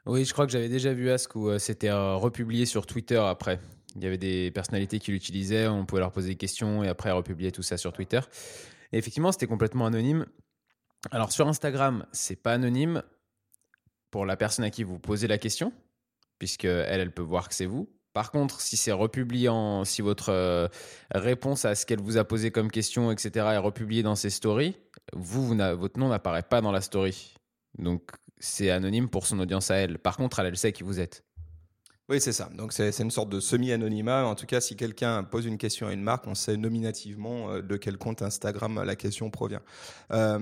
Oui, 0.06 0.25
je 0.25 0.32
crois 0.32 0.47
que 0.47 0.53
j'avais 0.53 0.69
déjà 0.69 0.93
vu 0.93 1.11
Ask 1.11 1.35
où 1.35 1.59
c'était 1.59 1.91
republié 1.93 2.65
sur 2.67 2.87
Twitter 2.87 3.17
après. 3.19 3.59
Il 3.97 4.05
y 4.05 4.06
avait 4.06 4.19
des 4.19 4.50
personnalités 4.50 4.99
qui 4.99 5.11
l'utilisaient, 5.11 5.67
on 5.67 5.85
pouvait 5.85 6.00
leur 6.00 6.12
poser 6.12 6.29
des 6.31 6.37
questions 6.37 6.85
et 6.85 6.88
après 6.88 7.11
republier 7.11 7.50
tout 7.50 7.62
ça 7.62 7.77
sur 7.77 7.93
Twitter. 7.93 8.21
Et 8.93 8.99
effectivement, 8.99 9.32
c'était 9.32 9.47
complètement 9.47 9.87
anonyme. 9.87 10.27
Alors 11.11 11.32
sur 11.32 11.49
Instagram, 11.49 12.06
c'est 12.12 12.37
pas 12.37 12.52
anonyme 12.52 13.02
pour 14.11 14.26
la 14.26 14.37
personne 14.37 14.64
à 14.64 14.70
qui 14.70 14.85
vous 14.85 14.99
posez 14.99 15.29
la 15.29 15.38
question, 15.38 15.73
puisque 16.38 16.64
elle, 16.64 17.00
elle 17.00 17.12
peut 17.12 17.23
voir 17.23 17.49
que 17.49 17.55
c'est 17.55 17.67
vous. 17.67 17.88
Par 18.12 18.32
contre, 18.32 18.61
si 18.61 18.76
c'est 18.76 18.93
republié 18.93 19.49
en, 19.49 19.85
si 19.85 20.02
votre 20.02 20.31
euh, 20.31 20.69
réponse 21.12 21.64
à 21.64 21.75
ce 21.75 21.87
qu'elle 21.87 22.00
vous 22.00 22.17
a 22.17 22.25
posé 22.25 22.50
comme 22.50 22.70
question, 22.70 23.12
etc., 23.12 23.46
est 23.53 23.58
republiée 23.58 24.03
dans 24.03 24.17
ses 24.17 24.31
stories, 24.31 24.77
vous, 25.13 25.55
votre 25.55 25.98
nom 25.98 26.08
n'apparaît 26.08 26.43
pas 26.43 26.60
dans 26.60 26.72
la 26.72 26.81
story. 26.81 27.34
Donc 27.79 28.10
c'est 28.39 28.70
anonyme 28.70 29.08
pour 29.08 29.27
son 29.27 29.39
audience 29.39 29.70
à 29.70 29.77
elle. 29.77 29.98
Par 29.98 30.17
contre, 30.17 30.41
elle, 30.41 30.46
elle 30.46 30.56
sait 30.56 30.72
qui 30.72 30.82
vous 30.82 30.98
êtes. 30.98 31.24
Oui, 32.10 32.20
c'est 32.20 32.32
ça. 32.32 32.50
Donc 32.56 32.72
c'est 32.72 32.98
une 32.98 33.12
sorte 33.12 33.29
de 33.29 33.38
semi-anonymat. 33.38 34.26
En 34.26 34.34
tout 34.34 34.46
cas, 34.46 34.60
si 34.60 34.74
quelqu'un 34.74 35.22
pose 35.22 35.46
une 35.46 35.58
question 35.58 35.86
à 35.86 35.93
une 35.93 36.02
marque, 36.02 36.26
on 36.26 36.34
sait 36.34 36.56
nominativement 36.56 37.52
euh, 37.52 37.62
de 37.62 37.76
quel 37.76 37.98
compte 37.98 38.20
Instagram 38.20 38.82
la 38.82 38.96
question 38.96 39.31
provient. 39.31 39.62
Euh, 40.10 40.40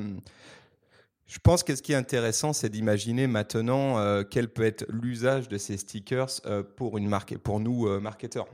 je 1.29 1.39
pense 1.43 1.63
que 1.63 1.77
ce 1.77 1.83
qui 1.83 1.93
est 1.93 1.97
intéressant, 1.97 2.55
c'est 2.55 2.71
d'imaginer 2.71 3.27
maintenant 3.27 3.99
euh, 3.99 4.23
quel 4.29 4.49
peut 4.49 4.65
être 4.65 4.87
l'usage 4.89 5.49
de 5.49 5.59
ces 5.59 5.77
stickers 5.77 6.41
euh, 6.47 6.63
pour 6.63 6.97
une 6.97 7.07
marque 7.07 7.37
pour 7.37 7.61
nous 7.61 7.87
euh, 7.87 8.01
marketeurs. 8.01 8.47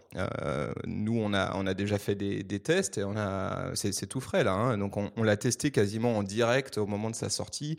Nous, 0.84 1.16
on 1.16 1.32
a 1.34 1.56
on 1.56 1.68
a 1.68 1.74
déjà 1.74 1.98
fait 1.98 2.16
des, 2.16 2.42
tests 2.58 2.98
et 2.98 3.04
on 3.04 3.16
a 3.16 3.70
c'est 3.74 4.06
tout 4.06 4.20
frais 4.20 4.42
là. 4.42 4.52
hein. 4.52 4.78
donc 4.78 4.96
on, 4.96 5.22
l'a 5.22 5.36
testé 5.36 5.70
quasiment 5.70 6.16
en 6.16 6.22
direct 6.22 6.78
au 6.78 6.86
moment 6.86 7.10
de 7.10 7.14
sa 7.14 7.28
sortie 7.28 7.78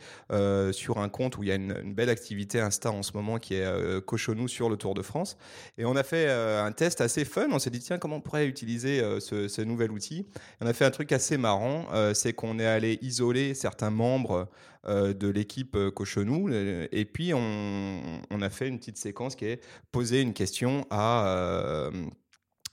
sur 0.72 0.98
un 1.00 1.10
compte 1.10 1.38
où 1.38 1.44
il 1.44 1.50
y 1.50 1.52
a 1.52 1.56
une, 1.56 1.94
belle 1.94 2.10
activité 2.10 2.62
Insta 2.62 2.92
en 2.92 3.04
ce 3.04 3.12
moment 3.14 3.38
qui 3.38 3.56
est 3.56 4.06
Cochonou 4.06 4.48
sur 4.48 4.70
le 4.70 4.78
Tour 4.78 4.94
de 4.94 5.02
France. 5.02 5.38
Et 5.78 5.86
on 5.86 5.96
a 5.96 6.04
fait 6.04 6.30
un 6.30 6.72
test 6.72 7.02
assez 7.02 7.26
fun. 7.26 7.48
On 7.52 7.60
s'est 7.60 7.70
dit, 7.70 7.80
tiens, 7.80 7.98
comment 7.98 8.18
on 8.18 8.22
pourrait 8.22 8.48
utiliser 8.48 9.02
ce, 9.20 9.48
ce 9.48 9.62
nouvel 9.62 9.92
outil? 9.92 10.20
Et 10.20 10.26
On 10.62 10.68
a 10.68 10.74
fait 10.74 10.86
un 10.86 10.92
truc 10.92 11.12
assez 11.12 11.38
marrant. 11.38 11.88
c'est 12.14 12.34
qu'on 12.34 12.60
est 12.60 12.66
allé 12.66 13.00
isoler 13.02 13.54
certains 13.54 13.90
membres 13.90 14.48
de 14.88 15.28
l'équipe 15.28 15.76
euh, 15.76 15.92
Cochonou. 15.92 16.50
euh, 16.50 16.88
Et 16.92 17.06
puis, 17.06 17.34
on, 17.34 18.42
a 18.42 18.50
fait 18.50 18.68
une 18.68 18.78
petite 18.80 18.98
séquence 18.98 19.36
qui 19.36 19.46
est 19.46 19.62
poser 19.92 20.22
une 20.22 20.34
question 20.34 20.86
à. 20.90 21.28
euh, 21.28 21.92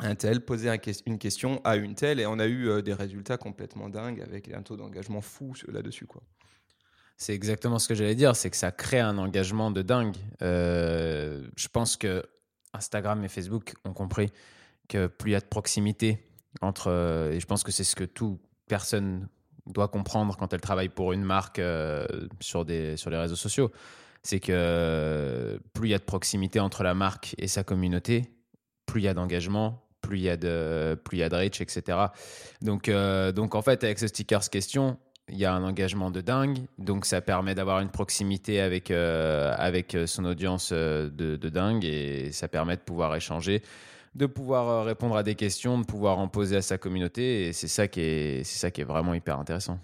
un 0.03 0.15
tel, 0.15 0.41
poser 0.41 0.71
une 1.07 1.19
question 1.19 1.61
à 1.65 1.77
une 1.77 1.95
telle, 1.95 2.21
et 2.21 2.27
on 2.27 2.39
a 2.39 2.47
eu 2.47 2.69
euh, 2.69 2.83
des 2.83 2.95
résultats 2.95 3.37
complètement 3.37 3.89
dingues 3.89 4.21
avec 4.21 4.53
un 4.53 4.63
taux 4.63 4.77
d'engagement 4.77 5.21
fou 5.21 5.55
euh, 5.69 5.73
là-dessus. 5.73 6.07
quoi. 6.07 6.23
C'est 7.17 7.35
exactement 7.35 7.79
ce 7.79 7.89
que 7.89 7.95
j'allais 7.95 8.15
dire, 8.15 8.35
c'est 8.35 8.51
que 8.51 8.57
ça 8.57 8.73
crée 8.73 9.01
un 9.01 9.17
engagement 9.19 9.71
de 9.71 9.83
dingue. 9.83 10.17
Euh, 10.43 11.47
je 11.57 11.69
pense 11.69 11.97
que 11.97 12.25
Instagram 12.73 13.23
et 13.25 13.29
Facebook 13.29 13.75
ont 13.85 13.93
compris 13.93 14.33
que 14.89 15.07
plus 15.07 15.31
il 15.31 15.35
y 15.35 15.37
a 15.37 15.41
de 15.41 15.47
proximité 15.47 16.25
entre, 16.61 16.89
euh, 16.89 17.33
et 17.33 17.41
je 17.41 17.47
pense 17.47 17.63
que 17.63 17.71
c'est 17.71 17.85
ce 17.85 17.95
que 17.95 18.05
toute 18.05 18.41
personne 18.67 19.29
doit 19.67 19.89
comprendre 19.89 20.37
quand 20.37 20.53
elle 20.53 20.61
travaille 20.61 20.89
pour 20.89 21.13
une 21.13 21.25
marque 21.25 21.59
euh, 21.59 22.07
sur, 22.41 22.65
des, 22.65 22.97
sur 22.97 23.11
les 23.11 23.17
réseaux 23.17 23.37
sociaux, 23.37 23.71
c'est 24.23 24.41
que 24.41 25.61
plus 25.73 25.89
il 25.89 25.91
y 25.93 25.95
a 25.95 25.99
de 25.99 26.05
proximité 26.05 26.61
entre 26.61 26.83
la 26.83 26.95
marque 26.95 27.35
et 27.39 27.49
sa 27.49 27.65
communauté, 27.65 28.31
plus 28.87 29.01
il 29.01 29.05
y 29.05 29.09
a 29.09 29.15
d'engagement, 29.15 29.83
plus 30.01 30.19
il 30.19 30.23
y 30.25 30.31
a 30.31 30.37
de, 30.37 31.01
plus 31.05 31.19
y 31.19 31.23
a 31.23 31.29
de 31.29 31.37
reach, 31.37 31.61
etc. 31.61 31.99
Donc, 32.61 32.89
euh, 32.89 33.33
donc 33.33 33.55
en 33.55 33.63
fait, 33.63 33.83
avec 33.85 33.99
ce 33.99 34.07
stickers 34.07 34.51
question, 34.51 34.99
il 35.29 35.39
y 35.39 35.45
a 35.45 35.55
un 35.55 35.63
engagement 35.65 36.11
de 36.11 36.21
dingue, 36.21 36.59
donc 36.79 37.07
ça 37.07 37.21
permet 37.21 37.55
d'avoir 37.55 37.81
une 37.81 37.91
proximité 37.91 38.61
avec, 38.61 38.91
euh, 38.91 39.55
avec 39.57 39.97
son 40.07 40.25
audience 40.25 40.71
euh, 40.73 41.09
de, 41.09 41.49
dingue 41.49 41.85
et 41.85 42.33
ça 42.33 42.49
permet 42.49 42.77
de 42.77 42.83
pouvoir 42.83 43.15
échanger, 43.15 43.63
de 44.15 44.27
pouvoir 44.27 44.85
répondre 44.85 45.17
à 45.17 45.23
des 45.23 45.35
questions, 45.35 45.79
de 45.79 45.85
pouvoir 45.85 46.19
en 46.19 46.29
poser 46.29 46.57
à 46.57 46.63
sa 46.63 46.79
communauté 46.79 47.49
et 47.49 47.53
c'est 47.53 47.69
ça 47.69 47.89
qui 47.89 48.01
est, 48.01 48.45
c'est 48.45 48.59
ça 48.59 48.71
qui 48.71 48.83
est 48.83 48.85
vraiment 48.85 49.15
hyper 49.15 49.39
intéressant. 49.39 49.79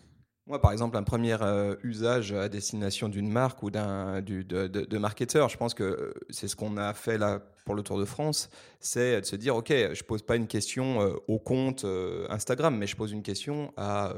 Moi, 0.48 0.58
par 0.62 0.72
exemple, 0.72 0.96
un 0.96 1.02
premier 1.02 1.36
euh, 1.42 1.74
usage 1.82 2.32
à 2.32 2.48
destination 2.48 3.10
d'une 3.10 3.28
marque 3.28 3.62
ou 3.62 3.70
d'un 3.70 4.22
de, 4.22 4.42
de, 4.42 4.98
marketeur, 4.98 5.50
je 5.50 5.58
pense 5.58 5.74
que 5.74 6.14
c'est 6.30 6.48
ce 6.48 6.56
qu'on 6.56 6.78
a 6.78 6.94
fait 6.94 7.18
là 7.18 7.42
pour 7.66 7.74
le 7.74 7.82
Tour 7.82 7.98
de 7.98 8.06
France, 8.06 8.48
c'est 8.80 9.20
de 9.20 9.26
se 9.26 9.36
dire, 9.36 9.56
ok, 9.56 9.68
je 9.68 10.02
pose 10.04 10.22
pas 10.22 10.36
une 10.36 10.46
question 10.46 11.02
euh, 11.02 11.12
au 11.28 11.38
compte 11.38 11.84
euh, 11.84 12.26
Instagram, 12.30 12.74
mais 12.78 12.86
je 12.86 12.96
pose 12.96 13.12
une 13.12 13.22
question 13.22 13.74
à 13.76 14.14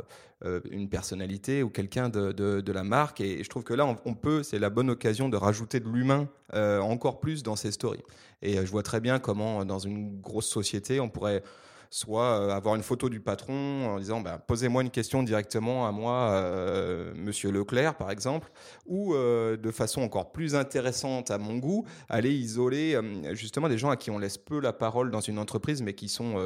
une 0.70 0.88
personnalité 0.88 1.62
ou 1.62 1.68
quelqu'un 1.68 2.08
de, 2.08 2.32
de, 2.32 2.72
la 2.72 2.82
marque. 2.82 3.20
Et, 3.20 3.44
je 3.44 3.50
trouve 3.50 3.62
que 3.62 3.74
là, 3.74 3.84
on 4.06 4.14
peut, 4.14 4.42
c'est 4.42 4.58
la 4.58 4.70
bonne 4.70 4.88
occasion 4.88 5.28
de 5.28 5.36
rajouter 5.36 5.80
de 5.80 5.88
l'humain 5.90 6.28
encore 6.54 7.20
plus 7.20 7.42
dans 7.42 7.56
ces 7.56 7.72
stories. 7.72 8.02
Et 8.40 8.54
je 8.54 8.70
vois 8.70 8.82
très 8.82 9.00
bien 9.00 9.18
comment, 9.18 9.66
dans 9.66 9.80
une 9.80 10.18
grosse 10.18 10.48
société, 10.48 10.98
on 10.98 11.10
pourrait 11.10 11.42
soit 11.90 12.40
euh, 12.40 12.50
avoir 12.50 12.76
une 12.76 12.82
photo 12.82 13.08
du 13.08 13.20
patron 13.20 13.88
en 13.88 13.98
disant 13.98 14.20
bah, 14.20 14.38
posez-moi 14.38 14.82
une 14.82 14.90
question 14.90 15.24
directement 15.24 15.88
à 15.88 15.92
moi, 15.92 16.30
euh, 16.30 17.12
Monsieur 17.16 17.50
Leclerc 17.50 17.96
par 17.96 18.12
exemple, 18.12 18.50
ou 18.86 19.14
euh, 19.14 19.56
de 19.56 19.70
façon 19.72 20.02
encore 20.02 20.30
plus 20.30 20.54
intéressante 20.54 21.32
à 21.32 21.38
mon 21.38 21.56
goût, 21.56 21.84
aller 22.08 22.32
isoler 22.32 22.98
justement 23.32 23.68
des 23.68 23.76
gens 23.76 23.90
à 23.90 23.96
qui 23.96 24.10
on 24.10 24.18
laisse 24.18 24.38
peu 24.38 24.60
la 24.60 24.72
parole 24.72 25.10
dans 25.10 25.20
une 25.20 25.38
entreprise, 25.38 25.82
mais 25.82 25.94
qui 25.94 26.08
sont 26.08 26.36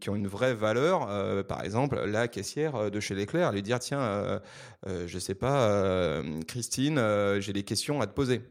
qui 0.00 0.08
ont 0.08 0.16
une 0.16 0.26
vraie 0.26 0.54
valeur. 0.54 1.46
par 1.46 1.62
exemple, 1.62 2.02
la 2.06 2.28
caissière 2.28 2.90
de 2.90 3.00
chez 3.00 3.14
Leclerc, 3.14 3.52
lui 3.52 3.62
dire 3.62 3.78
tiens, 3.78 4.40
je 4.86 5.18
sais 5.18 5.34
pas, 5.34 6.22
Christine, 6.46 7.00
j'ai 7.40 7.52
des 7.52 7.64
questions 7.64 8.00
à 8.00 8.06
te 8.06 8.12
poser. 8.12 8.42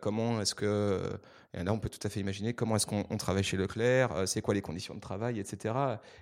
comment 0.00 0.40
est-ce 0.40 0.54
que 0.54 1.00
et 1.54 1.64
là, 1.64 1.72
on 1.72 1.78
peut 1.78 1.88
tout 1.88 2.04
à 2.06 2.10
fait 2.10 2.20
imaginer 2.20 2.52
comment 2.52 2.76
est-ce 2.76 2.86
qu'on 2.86 3.16
travaille 3.16 3.42
chez 3.42 3.56
Leclerc, 3.56 4.12
euh, 4.12 4.26
c'est 4.26 4.42
quoi 4.42 4.52
les 4.52 4.60
conditions 4.60 4.94
de 4.94 5.00
travail, 5.00 5.40
etc. 5.40 5.74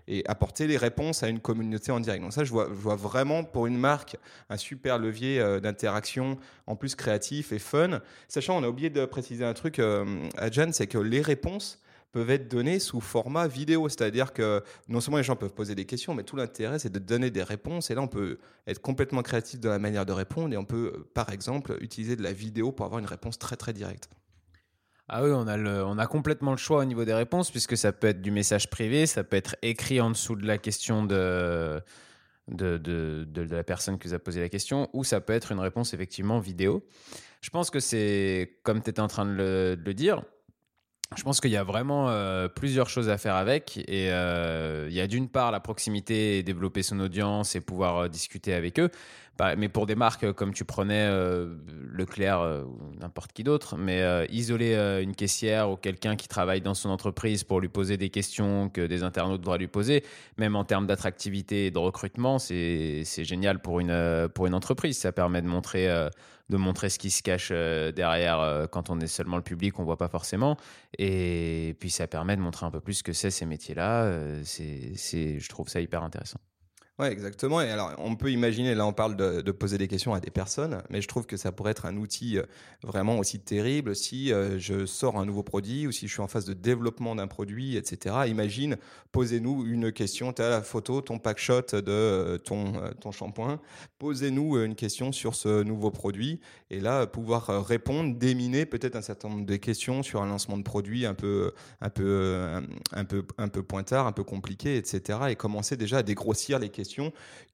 Et 0.06 0.24
apporter 0.26 0.68
les 0.68 0.76
réponses 0.76 1.24
à 1.24 1.28
une 1.28 1.40
communauté 1.40 1.90
en 1.90 1.98
direct. 1.98 2.22
Donc 2.22 2.32
ça, 2.32 2.44
je 2.44 2.52
vois, 2.52 2.66
vraiment 2.68 3.42
pour 3.42 3.66
une 3.66 3.76
marque 3.76 4.16
un 4.50 4.56
super 4.56 4.98
levier 4.98 5.40
euh, 5.40 5.58
d'interaction, 5.58 6.38
en 6.68 6.76
plus 6.76 6.94
créatif 6.94 7.50
et 7.50 7.58
fun. 7.58 8.00
Sachant, 8.28 8.56
on 8.56 8.62
a 8.62 8.68
oublié 8.68 8.88
de 8.88 9.04
préciser 9.04 9.44
un 9.44 9.52
truc 9.52 9.80
euh, 9.80 10.28
à 10.36 10.48
Jen, 10.48 10.72
c'est 10.72 10.86
que 10.86 10.98
les 10.98 11.22
réponses 11.22 11.82
peuvent 12.12 12.30
être 12.30 12.46
données 12.46 12.78
sous 12.78 13.00
format 13.00 13.48
vidéo. 13.48 13.88
C'est-à-dire 13.88 14.32
que 14.32 14.62
non 14.88 15.00
seulement 15.00 15.18
les 15.18 15.24
gens 15.24 15.34
peuvent 15.34 15.54
poser 15.54 15.74
des 15.74 15.86
questions, 15.86 16.14
mais 16.14 16.22
tout 16.22 16.36
l'intérêt, 16.36 16.78
c'est 16.78 16.92
de 16.92 17.00
donner 17.00 17.32
des 17.32 17.42
réponses. 17.42 17.90
Et 17.90 17.96
là, 17.96 18.00
on 18.00 18.08
peut 18.08 18.38
être 18.68 18.80
complètement 18.80 19.22
créatif 19.22 19.58
dans 19.58 19.70
la 19.70 19.80
manière 19.80 20.06
de 20.06 20.12
répondre. 20.12 20.54
Et 20.54 20.56
on 20.56 20.64
peut, 20.64 21.08
par 21.14 21.30
exemple, 21.32 21.76
utiliser 21.80 22.14
de 22.14 22.22
la 22.22 22.32
vidéo 22.32 22.70
pour 22.70 22.86
avoir 22.86 23.00
une 23.00 23.06
réponse 23.06 23.40
très, 23.40 23.56
très 23.56 23.72
directe. 23.72 24.08
Ah 25.08 25.22
oui, 25.22 25.30
on 25.32 25.46
a, 25.46 25.56
le, 25.56 25.84
on 25.84 25.98
a 25.98 26.06
complètement 26.06 26.50
le 26.50 26.56
choix 26.56 26.80
au 26.80 26.84
niveau 26.84 27.04
des 27.04 27.14
réponses, 27.14 27.52
puisque 27.52 27.76
ça 27.76 27.92
peut 27.92 28.08
être 28.08 28.20
du 28.20 28.32
message 28.32 28.68
privé, 28.68 29.06
ça 29.06 29.22
peut 29.22 29.36
être 29.36 29.56
écrit 29.62 30.00
en 30.00 30.10
dessous 30.10 30.34
de 30.34 30.44
la 30.44 30.58
question 30.58 31.04
de, 31.04 31.80
de, 32.48 32.76
de, 32.76 33.24
de, 33.28 33.42
la 33.42 33.62
personne 33.62 33.98
qui 33.98 34.08
vous 34.08 34.14
a 34.14 34.18
posé 34.18 34.40
la 34.40 34.48
question, 34.48 34.88
ou 34.92 35.04
ça 35.04 35.20
peut 35.20 35.32
être 35.32 35.52
une 35.52 35.60
réponse 35.60 35.94
effectivement 35.94 36.40
vidéo. 36.40 36.84
Je 37.40 37.50
pense 37.50 37.70
que 37.70 37.78
c'est, 37.78 38.58
comme 38.64 38.82
tu 38.82 38.90
étais 38.90 39.00
en 39.00 39.06
train 39.06 39.24
de 39.24 39.76
le, 39.80 39.94
dire, 39.94 40.22
je 41.16 41.22
pense 41.22 41.40
qu'il 41.40 41.52
y 41.52 41.56
a 41.56 41.62
vraiment 41.62 42.08
euh, 42.08 42.48
plusieurs 42.48 42.88
choses 42.88 43.08
à 43.08 43.16
faire 43.16 43.36
avec. 43.36 43.78
Et 43.86 44.10
euh, 44.10 44.88
il 44.88 44.94
y 44.94 45.00
a 45.00 45.06
d'une 45.06 45.28
part 45.28 45.52
la 45.52 45.60
proximité 45.60 46.38
et 46.38 46.42
développer 46.42 46.82
son 46.82 46.98
audience 46.98 47.54
et 47.54 47.60
pouvoir 47.60 47.96
euh, 47.98 48.08
discuter 48.08 48.54
avec 48.54 48.80
eux. 48.80 48.90
Bah, 49.38 49.54
mais 49.56 49.68
pour 49.68 49.86
des 49.86 49.94
marques 49.94 50.32
comme 50.32 50.54
tu 50.54 50.64
prenais 50.64 51.10
Leclerc 51.92 52.64
ou 52.66 52.98
n'importe 52.98 53.32
qui 53.32 53.44
d'autre, 53.44 53.76
mais 53.76 54.26
isoler 54.30 54.74
une 55.02 55.14
caissière 55.14 55.70
ou 55.70 55.76
quelqu'un 55.76 56.16
qui 56.16 56.26
travaille 56.26 56.62
dans 56.62 56.74
son 56.74 56.88
entreprise 56.88 57.44
pour 57.44 57.60
lui 57.60 57.68
poser 57.68 57.98
des 57.98 58.08
questions 58.08 58.70
que 58.70 58.86
des 58.86 59.02
internautes 59.02 59.42
devraient 59.42 59.58
lui 59.58 59.68
poser, 59.68 60.04
même 60.38 60.56
en 60.56 60.64
termes 60.64 60.86
d'attractivité 60.86 61.66
et 61.66 61.70
de 61.70 61.78
recrutement, 61.78 62.38
c'est 62.38 63.04
génial 63.24 63.60
pour 63.60 63.80
une, 63.80 64.28
pour 64.34 64.46
une 64.46 64.54
entreprise. 64.54 64.96
Ça 64.96 65.12
permet 65.12 65.42
de 65.42 65.48
montrer 65.48 66.08
de 66.48 66.56
montrer 66.56 66.90
ce 66.90 66.98
qui 66.98 67.10
se 67.10 67.22
cache 67.22 67.50
euh, 67.52 67.92
derrière 67.92 68.40
euh, 68.40 68.66
quand 68.66 68.90
on 68.90 69.00
est 69.00 69.06
seulement 69.06 69.36
le 69.36 69.42
public, 69.42 69.78
on 69.78 69.84
voit 69.84 69.96
pas 69.96 70.08
forcément. 70.08 70.56
Et 70.98 71.76
puis 71.80 71.90
ça 71.90 72.06
permet 72.06 72.36
de 72.36 72.40
montrer 72.40 72.66
un 72.66 72.70
peu 72.70 72.80
plus 72.80 72.94
ce 72.94 73.02
que 73.02 73.12
c'est 73.12 73.30
ces 73.30 73.46
métiers-là. 73.46 74.04
Euh, 74.04 74.42
c'est, 74.44 75.38
je 75.38 75.48
trouve 75.48 75.68
ça 75.68 75.80
hyper 75.80 76.02
intéressant. 76.02 76.38
Ouais, 76.98 77.12
exactement. 77.12 77.60
Et 77.60 77.68
alors, 77.70 77.92
on 77.98 78.16
peut 78.16 78.30
imaginer, 78.32 78.74
là, 78.74 78.86
on 78.86 78.94
parle 78.94 79.16
de, 79.16 79.50
poser 79.52 79.76
des 79.76 79.86
questions 79.86 80.14
à 80.14 80.20
des 80.20 80.30
personnes, 80.30 80.82
mais 80.88 81.02
je 81.02 81.08
trouve 81.08 81.26
que 81.26 81.36
ça 81.36 81.52
pourrait 81.52 81.72
être 81.72 81.84
un 81.84 81.98
outil 81.98 82.38
euh, 82.38 82.44
vraiment 82.82 83.18
aussi 83.18 83.38
terrible 83.38 83.94
si 83.94 84.32
euh, 84.32 84.58
je 84.58 84.86
sors 84.86 85.18
un 85.18 85.26
nouveau 85.26 85.42
produit 85.42 85.86
ou 85.86 85.92
si 85.92 86.08
je 86.08 86.12
suis 86.14 86.22
en 86.22 86.26
phase 86.26 86.46
de 86.46 86.54
développement 86.54 87.14
d'un 87.14 87.26
produit, 87.26 87.76
etc. 87.76 88.14
Imagine, 88.28 88.78
posez-nous 89.12 89.66
une 89.66 89.92
question. 89.92 90.32
Tu 90.32 90.40
as 90.40 90.48
la 90.48 90.62
photo, 90.62 91.02
ton 91.02 91.18
pack 91.18 91.36
shot 91.36 91.60
de 91.72 91.82
euh, 91.88 92.38
ton, 92.38 92.72
ton 92.98 93.12
shampoing. 93.12 93.60
Posez-nous 93.98 94.56
une 94.64 94.74
question 94.74 95.12
sur 95.12 95.34
ce 95.34 95.62
nouveau 95.64 95.90
produit. 95.90 96.40
Et 96.70 96.80
là, 96.80 97.06
pouvoir 97.06 97.66
répondre, 97.66 98.16
déminer 98.16 98.64
peut-être 98.64 98.96
un 98.96 99.02
certain 99.02 99.28
nombre 99.28 99.44
de 99.44 99.56
questions 99.56 100.02
sur 100.02 100.22
un 100.22 100.26
lancement 100.26 100.56
de 100.56 100.62
produit 100.62 101.04
un 101.04 101.14
peu, 101.14 101.52
un 101.82 101.90
peu, 101.90 102.62
un, 102.92 103.04
peu, 103.04 103.22
un 103.36 103.48
peu 103.48 103.62
pointard, 103.62 104.06
un 104.06 104.12
peu 104.12 104.24
compliqué, 104.24 104.78
etc. 104.78 105.18
Et 105.28 105.36
commencer 105.36 105.76
déjà 105.76 105.98
à 105.98 106.02
dégrossir 106.02 106.58
les 106.58 106.70
questions 106.70 106.85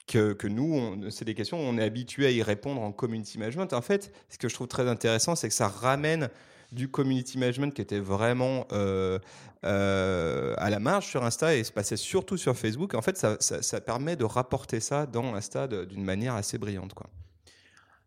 que, 0.06 0.46
nous, 0.46 1.10
c'est 1.10 1.24
des 1.24 1.34
questions 1.34 1.58
où 1.58 1.62
on 1.62 1.78
est 1.78 1.84
habitué 1.84 2.26
à 2.26 2.30
y 2.30 2.42
répondre 2.42 2.80
en 2.80 2.92
community 2.92 3.38
management. 3.38 3.72
En 3.72 3.82
fait, 3.82 4.12
ce 4.28 4.38
que 4.38 4.48
je 4.48 4.54
trouve 4.54 4.68
très 4.68 4.88
intéressant, 4.88 5.36
c'est 5.36 5.48
que 5.48 5.54
ça 5.54 5.68
ramène 5.68 6.28
du 6.72 6.88
community 6.88 7.38
management 7.38 7.74
qui 7.74 7.82
était 7.82 7.98
vraiment 7.98 8.66
euh, 8.72 9.18
euh, 9.64 10.54
à 10.56 10.70
la 10.70 10.80
marge 10.80 11.06
sur 11.06 11.22
Insta 11.22 11.54
et 11.54 11.64
se 11.64 11.72
passait 11.72 11.98
surtout 11.98 12.38
sur 12.38 12.56
Facebook. 12.56 12.94
En 12.94 13.02
fait, 13.02 13.18
ça, 13.18 13.36
ça, 13.40 13.62
ça 13.62 13.80
permet 13.80 14.16
de 14.16 14.24
rapporter 14.24 14.80
ça 14.80 15.06
dans 15.06 15.34
Insta 15.34 15.68
d'une 15.68 16.04
manière 16.04 16.34
assez 16.34 16.56
brillante. 16.58 16.94
Quoi. 16.94 17.08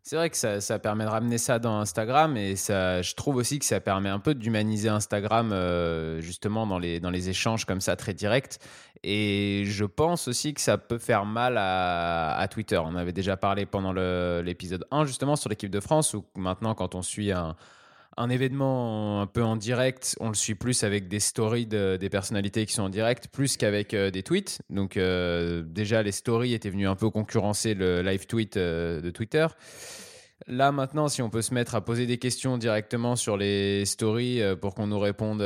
C'est 0.08 0.14
vrai 0.14 0.30
que 0.30 0.36
ça, 0.36 0.78
permet 0.78 1.02
de 1.02 1.08
ramener 1.08 1.36
ça 1.36 1.58
dans 1.58 1.80
Instagram 1.80 2.36
et 2.36 2.54
ça, 2.54 3.02
je 3.02 3.16
trouve 3.16 3.34
aussi 3.34 3.58
que 3.58 3.64
ça 3.64 3.80
permet 3.80 4.08
un 4.08 4.20
peu 4.20 4.36
d'humaniser 4.36 4.88
Instagram 4.88 5.50
euh, 5.52 6.20
justement 6.20 6.64
dans 6.64 6.78
les, 6.78 7.00
dans 7.00 7.10
les 7.10 7.28
échanges 7.28 7.64
comme 7.64 7.80
ça 7.80 7.96
très 7.96 8.14
directs. 8.14 8.60
Et 9.02 9.64
je 9.66 9.84
pense 9.84 10.28
aussi 10.28 10.54
que 10.54 10.60
ça 10.60 10.78
peut 10.78 10.98
faire 10.98 11.24
mal 11.24 11.56
à, 11.58 12.36
à 12.36 12.46
Twitter. 12.46 12.76
On 12.76 12.94
avait 12.94 13.12
déjà 13.12 13.36
parlé 13.36 13.66
pendant 13.66 13.92
l'épisode 13.92 14.86
1 14.92 15.06
justement 15.06 15.34
sur 15.34 15.50
l'équipe 15.50 15.70
de 15.70 15.80
France 15.80 16.14
où 16.14 16.24
maintenant 16.36 16.76
quand 16.76 16.94
on 16.94 17.02
suit 17.02 17.32
un, 17.32 17.56
un 18.16 18.30
événement 18.30 19.20
un 19.20 19.26
peu 19.26 19.42
en 19.42 19.56
direct, 19.56 20.16
on 20.20 20.28
le 20.28 20.34
suit 20.34 20.54
plus 20.54 20.84
avec 20.84 21.08
des 21.08 21.20
stories 21.20 21.66
des 21.66 22.08
personnalités 22.10 22.64
qui 22.64 22.72
sont 22.72 22.84
en 22.84 22.88
direct, 22.88 23.28
plus 23.28 23.56
qu'avec 23.56 23.92
euh, 23.92 24.10
des 24.10 24.22
tweets. 24.22 24.62
Donc 24.70 24.96
euh, 24.96 25.62
déjà, 25.62 26.02
les 26.02 26.12
stories 26.12 26.54
étaient 26.54 26.70
venues 26.70 26.88
un 26.88 26.96
peu 26.96 27.10
concurrencer 27.10 27.74
le 27.74 28.02
live 28.02 28.26
tweet 28.26 28.56
euh, 28.56 29.02
de 29.02 29.10
Twitter. 29.10 29.46
Là 30.46 30.72
maintenant, 30.72 31.08
si 31.08 31.20
on 31.22 31.28
peut 31.28 31.42
se 31.42 31.52
mettre 31.52 31.74
à 31.74 31.84
poser 31.84 32.06
des 32.06 32.18
questions 32.18 32.56
directement 32.56 33.16
sur 33.16 33.36
les 33.36 33.84
stories 33.84 34.40
pour 34.60 34.74
qu'on 34.74 34.86
nous 34.86 34.98
réponde, 34.98 35.40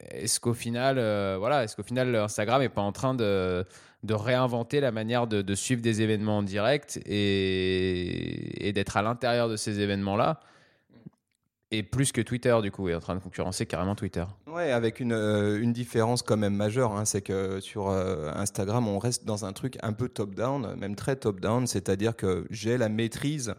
est-ce 0.00 0.38
qu'au 0.38 0.54
final, 0.54 0.94
voilà, 1.38 1.64
est-ce 1.64 1.74
qu'au 1.74 1.82
final 1.82 2.14
Instagram 2.14 2.62
est 2.62 2.68
pas 2.68 2.80
en 2.80 2.92
train 2.92 3.12
de, 3.12 3.66
réinventer 4.08 4.80
la 4.80 4.92
manière 4.92 5.26
de, 5.26 5.54
suivre 5.56 5.82
des 5.82 6.00
événements 6.00 6.38
en 6.38 6.42
direct 6.44 7.00
et, 7.06 8.68
et 8.68 8.72
d'être 8.72 8.96
à 8.96 9.02
l'intérieur 9.02 9.48
de 9.48 9.56
ces 9.56 9.80
événements-là? 9.80 10.40
Et 11.70 11.82
plus 11.82 12.12
que 12.12 12.20
Twitter, 12.20 12.56
du 12.62 12.70
coup, 12.70 12.88
est 12.88 12.94
en 12.94 13.00
train 13.00 13.14
de 13.14 13.20
concurrencer 13.20 13.66
carrément 13.66 13.94
Twitter. 13.94 14.24
Ouais, 14.46 14.70
avec 14.70 15.00
une, 15.00 15.12
euh, 15.12 15.60
une 15.60 15.72
différence 15.72 16.22
quand 16.22 16.36
même 16.36 16.54
majeure, 16.54 16.92
hein, 16.92 17.04
c'est 17.04 17.22
que 17.22 17.60
sur 17.60 17.88
euh, 17.88 18.30
Instagram, 18.34 18.86
on 18.86 18.98
reste 18.98 19.24
dans 19.24 19.44
un 19.44 19.52
truc 19.52 19.78
un 19.82 19.92
peu 19.92 20.08
top-down, 20.08 20.76
même 20.76 20.94
très 20.94 21.16
top-down, 21.16 21.66
c'est-à-dire 21.66 22.16
que 22.16 22.46
j'ai 22.50 22.78
la 22.78 22.88
maîtrise. 22.88 23.54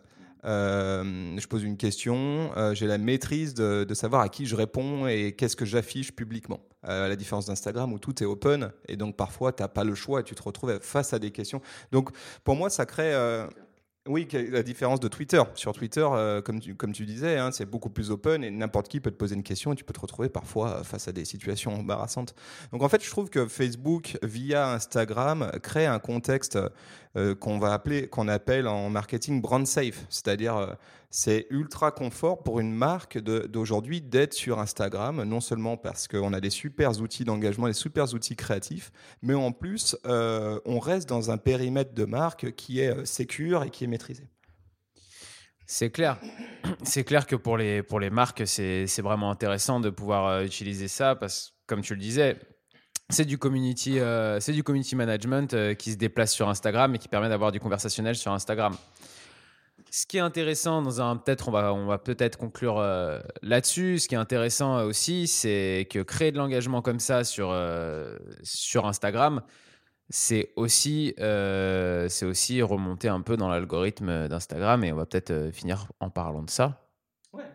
Euh, 0.46 1.36
je 1.38 1.48
pose 1.48 1.64
une 1.64 1.76
question, 1.76 2.52
j'ai 2.74 2.86
la 2.86 3.00
maîtrise 3.00 3.56
de, 3.56 3.84
de, 3.84 3.94
savoir 3.96 4.22
à 4.22 4.30
qui 4.30 4.46
je 4.46 4.56
réponds 4.56 5.08
et 5.08 5.32
qu'est-ce 5.32 5.56
que 5.56 5.66
j'affiche 5.66 6.16
publiquement. 6.16 6.60
à 6.84 7.08
la 7.08 7.16
différence 7.16 7.48
d'Instagram 7.48 7.92
où 7.92 7.98
tout 7.98 8.22
est 8.22 8.28
open 8.28 8.72
et 8.88 8.96
donc 8.96 9.16
parfois 9.16 9.52
tu 9.54 9.64
n'as 9.64 9.70
pas 9.70 9.84
le 9.84 9.96
choix 9.96 10.20
et 10.20 10.24
tu 10.24 10.36
te 10.36 10.44
retrouves 10.44 10.78
face 10.82 11.14
à 11.14 11.20
des 11.20 11.32
questions. 11.32 11.62
Donc 11.92 12.12
pour 12.44 12.56
moi, 12.56 12.70
ça 12.70 12.86
crée 12.86 13.12
oui, 14.08 14.28
la 14.52 14.62
différence 14.62 15.00
de 15.00 15.08
Twitter? 15.08 15.42
Sur 15.56 15.74
Twitter, 15.74 16.08
euh, 16.12 16.40
comme, 16.40 16.60
tu, 16.60 17.06
disais, 17.06 17.40
hein, 17.40 17.50
c'est 17.52 17.66
beaucoup 17.66 17.90
plus 17.90 18.12
open 18.12 18.44
et 18.44 18.52
n'importe 18.52 18.88
qui 18.88 19.00
peut 19.00 19.10
te 19.10 19.16
poser 19.16 19.34
une 19.34 19.42
question 19.42 19.74
et 19.74 19.76
tu 19.76 19.84
peux 19.84 19.94
te 19.94 20.00
retrouver 20.00 20.30
parfois 20.30 20.84
face 20.84 21.08
à 21.08 21.12
des 21.12 21.26
situations 21.26 21.74
embarrassantes. 21.80 22.36
Donc 22.72 22.84
en 22.84 22.90
fait, 22.90 23.04
je 23.04 23.10
trouve 23.10 23.32
que 23.32 23.48
Facebook, 23.48 24.18
via 24.22 24.72
Instagram, 24.74 25.52
crée 25.64 25.88
un 25.88 25.98
contexte 25.98 26.60
euh, 27.18 27.34
qu'on 27.34 27.58
va 27.58 27.74
appeler, 27.74 28.08
qu'on 28.08 28.28
appelle 28.28 28.68
en 28.68 28.92
marketing 28.92 29.42
brand 29.42 29.66
safe, 29.66 30.06
c'est-à-dire 30.10 30.56
euh, 30.56 30.68
c'est 31.18 31.48
ultra 31.50 31.92
confort 31.92 32.44
pour 32.44 32.60
une 32.60 32.74
marque 32.74 33.18
d'aujourd'hui 33.18 34.02
d'être 34.02 34.34
sur 34.34 34.60
Instagram, 34.60 35.24
non 35.24 35.40
seulement 35.40 35.78
parce 35.78 36.10
qu'on 36.10 36.34
a 36.34 36.42
des 36.42 36.50
super 36.50 37.00
outils 37.00 37.24
d'engagement, 37.24 37.68
des 37.68 37.74
super 37.74 38.14
outils 38.14 38.36
créatifs, 38.36 38.92
mais 39.22 39.34
en 39.34 39.54
plus, 39.54 39.96
euh, 40.06 40.60
on 40.66 40.78
reste 40.78 41.08
dans 41.08 41.32
un 41.32 41.38
périmètre 41.38 41.94
de 41.94 42.04
marque 42.04 42.54
qui 42.56 42.82
est 42.82 43.06
sécure 43.06 43.64
et 43.64 43.70
qui 43.70 43.86
est 43.86 43.88
maîtrisé. 43.88 44.28
C'est 45.66 45.90
clair. 45.90 46.20
C'est 46.84 47.06
clair 47.06 47.26
que 47.26 47.38
pour 47.38 47.56
les, 47.56 47.82
pour 47.82 48.02
les 48.02 48.10
marques, 48.10 48.44
c'est 48.46 49.02
vraiment 49.02 49.32
intéressant 49.32 49.80
de 49.80 49.90
pouvoir 49.90 50.44
utiliser 50.44 50.90
ça 50.90 51.16
parce 51.16 51.52
que, 51.52 51.56
comme 51.68 51.82
tu 51.82 51.94
le 51.94 52.02
disais, 52.02 52.38
c'est 53.08 53.26
du 53.26 53.38
community, 53.38 54.00
euh, 54.00 54.38
du 54.40 54.64
community 54.64 54.98
management 54.98 55.54
euh, 55.54 55.76
qui 55.76 55.94
se 55.94 55.98
déplace 55.98 56.34
sur 56.34 56.50
Instagram 56.50 56.94
et 56.94 56.98
qui 56.98 57.08
permet 57.08 57.30
d'avoir 57.30 57.54
du 57.54 57.62
conversationnel 57.62 58.18
sur 58.18 58.34
Instagram. 58.34 58.76
Ce 59.96 60.06
qui 60.06 60.18
est 60.18 60.20
intéressant 60.20 60.82
dans 60.82 61.00
un 61.00 61.16
peut-être 61.16 61.48
on 61.48 61.52
va 61.54 61.74
on 61.74 61.86
va 61.86 61.98
peut-être 61.98 62.38
conclure 62.38 62.80
euh, 62.80 63.22
là-dessus. 63.42 63.98
Ce 64.00 64.10
qui 64.10 64.16
est 64.16 64.18
intéressant 64.18 64.84
aussi, 64.84 65.26
c'est 65.26 65.88
que 65.90 66.00
créer 66.00 66.34
de 66.34 66.38
l'engagement 66.38 66.82
comme 66.82 67.00
ça 67.00 67.24
sur 67.24 67.56
sur 68.44 68.88
Instagram, 68.88 69.42
c'est 70.10 70.52
aussi 70.58 71.14
c'est 71.18 72.26
aussi 72.26 72.62
remonter 72.62 73.08
un 73.08 73.22
peu 73.22 73.38
dans 73.38 73.48
l'algorithme 73.48 74.28
d'Instagram 74.28 74.84
et 74.84 74.92
on 74.92 74.98
va 74.98 75.06
peut-être 75.06 75.50
finir 75.54 75.88
en 76.02 76.10
parlant 76.10 76.44
de 76.44 76.50
ça. 76.50 76.90
Ouais. 77.32 77.46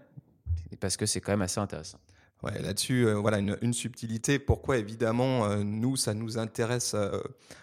Parce 0.81 0.97
que 0.97 1.05
c'est 1.05 1.21
quand 1.21 1.33
même 1.33 1.43
assez 1.43 1.61
intéressant. 1.61 1.99
Ouais, 2.43 2.59
là-dessus, 2.63 3.07
euh, 3.07 3.15
voilà 3.15 3.39
une, 3.39 3.73
subtilité. 3.75 4.39
Pourquoi 4.39 4.79
évidemment 4.79 5.45
euh, 5.45 5.63
nous 5.63 5.97
ça 5.97 6.15
nous 6.15 6.39
intéresse 6.39 6.95
euh, 6.95 7.21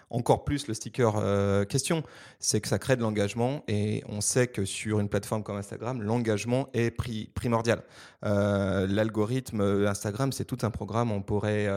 encore 0.08 0.44
plus 0.44 0.68
le 0.68 0.74
sticker 0.74 1.14
question, 1.68 2.02
c'est 2.38 2.60
que 2.60 2.68
ça 2.68 2.78
crée 2.78 2.96
de 2.96 3.02
l'engagement 3.02 3.64
et 3.68 4.02
on 4.08 4.20
sait 4.20 4.46
que 4.46 4.64
sur 4.64 5.00
une 5.00 5.08
plateforme 5.08 5.42
comme 5.42 5.56
Instagram, 5.56 6.00
l'engagement 6.00 6.68
est 6.72 6.90
primordial. 6.90 7.82
L'algorithme 8.22 9.60
Instagram, 9.86 10.32
c'est 10.32 10.46
tout 10.46 10.58
un 10.62 10.70
programme. 10.70 11.12
On 11.12 11.20
pourrait 11.20 11.68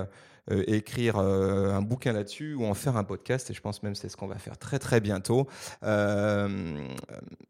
euh, 0.49 0.63
écrire 0.65 1.17
euh, 1.17 1.71
un 1.71 1.81
bouquin 1.81 2.13
là-dessus 2.13 2.55
ou 2.55 2.65
en 2.65 2.73
faire 2.73 2.97
un 2.97 3.03
podcast. 3.03 3.49
Et 3.49 3.53
je 3.53 3.61
pense 3.61 3.83
même 3.83 3.93
c'est 3.93 4.09
ce 4.09 4.17
qu'on 4.17 4.27
va 4.27 4.39
faire 4.39 4.57
très 4.57 4.79
très 4.79 4.99
bientôt. 4.99 5.47
Euh, 5.83 6.87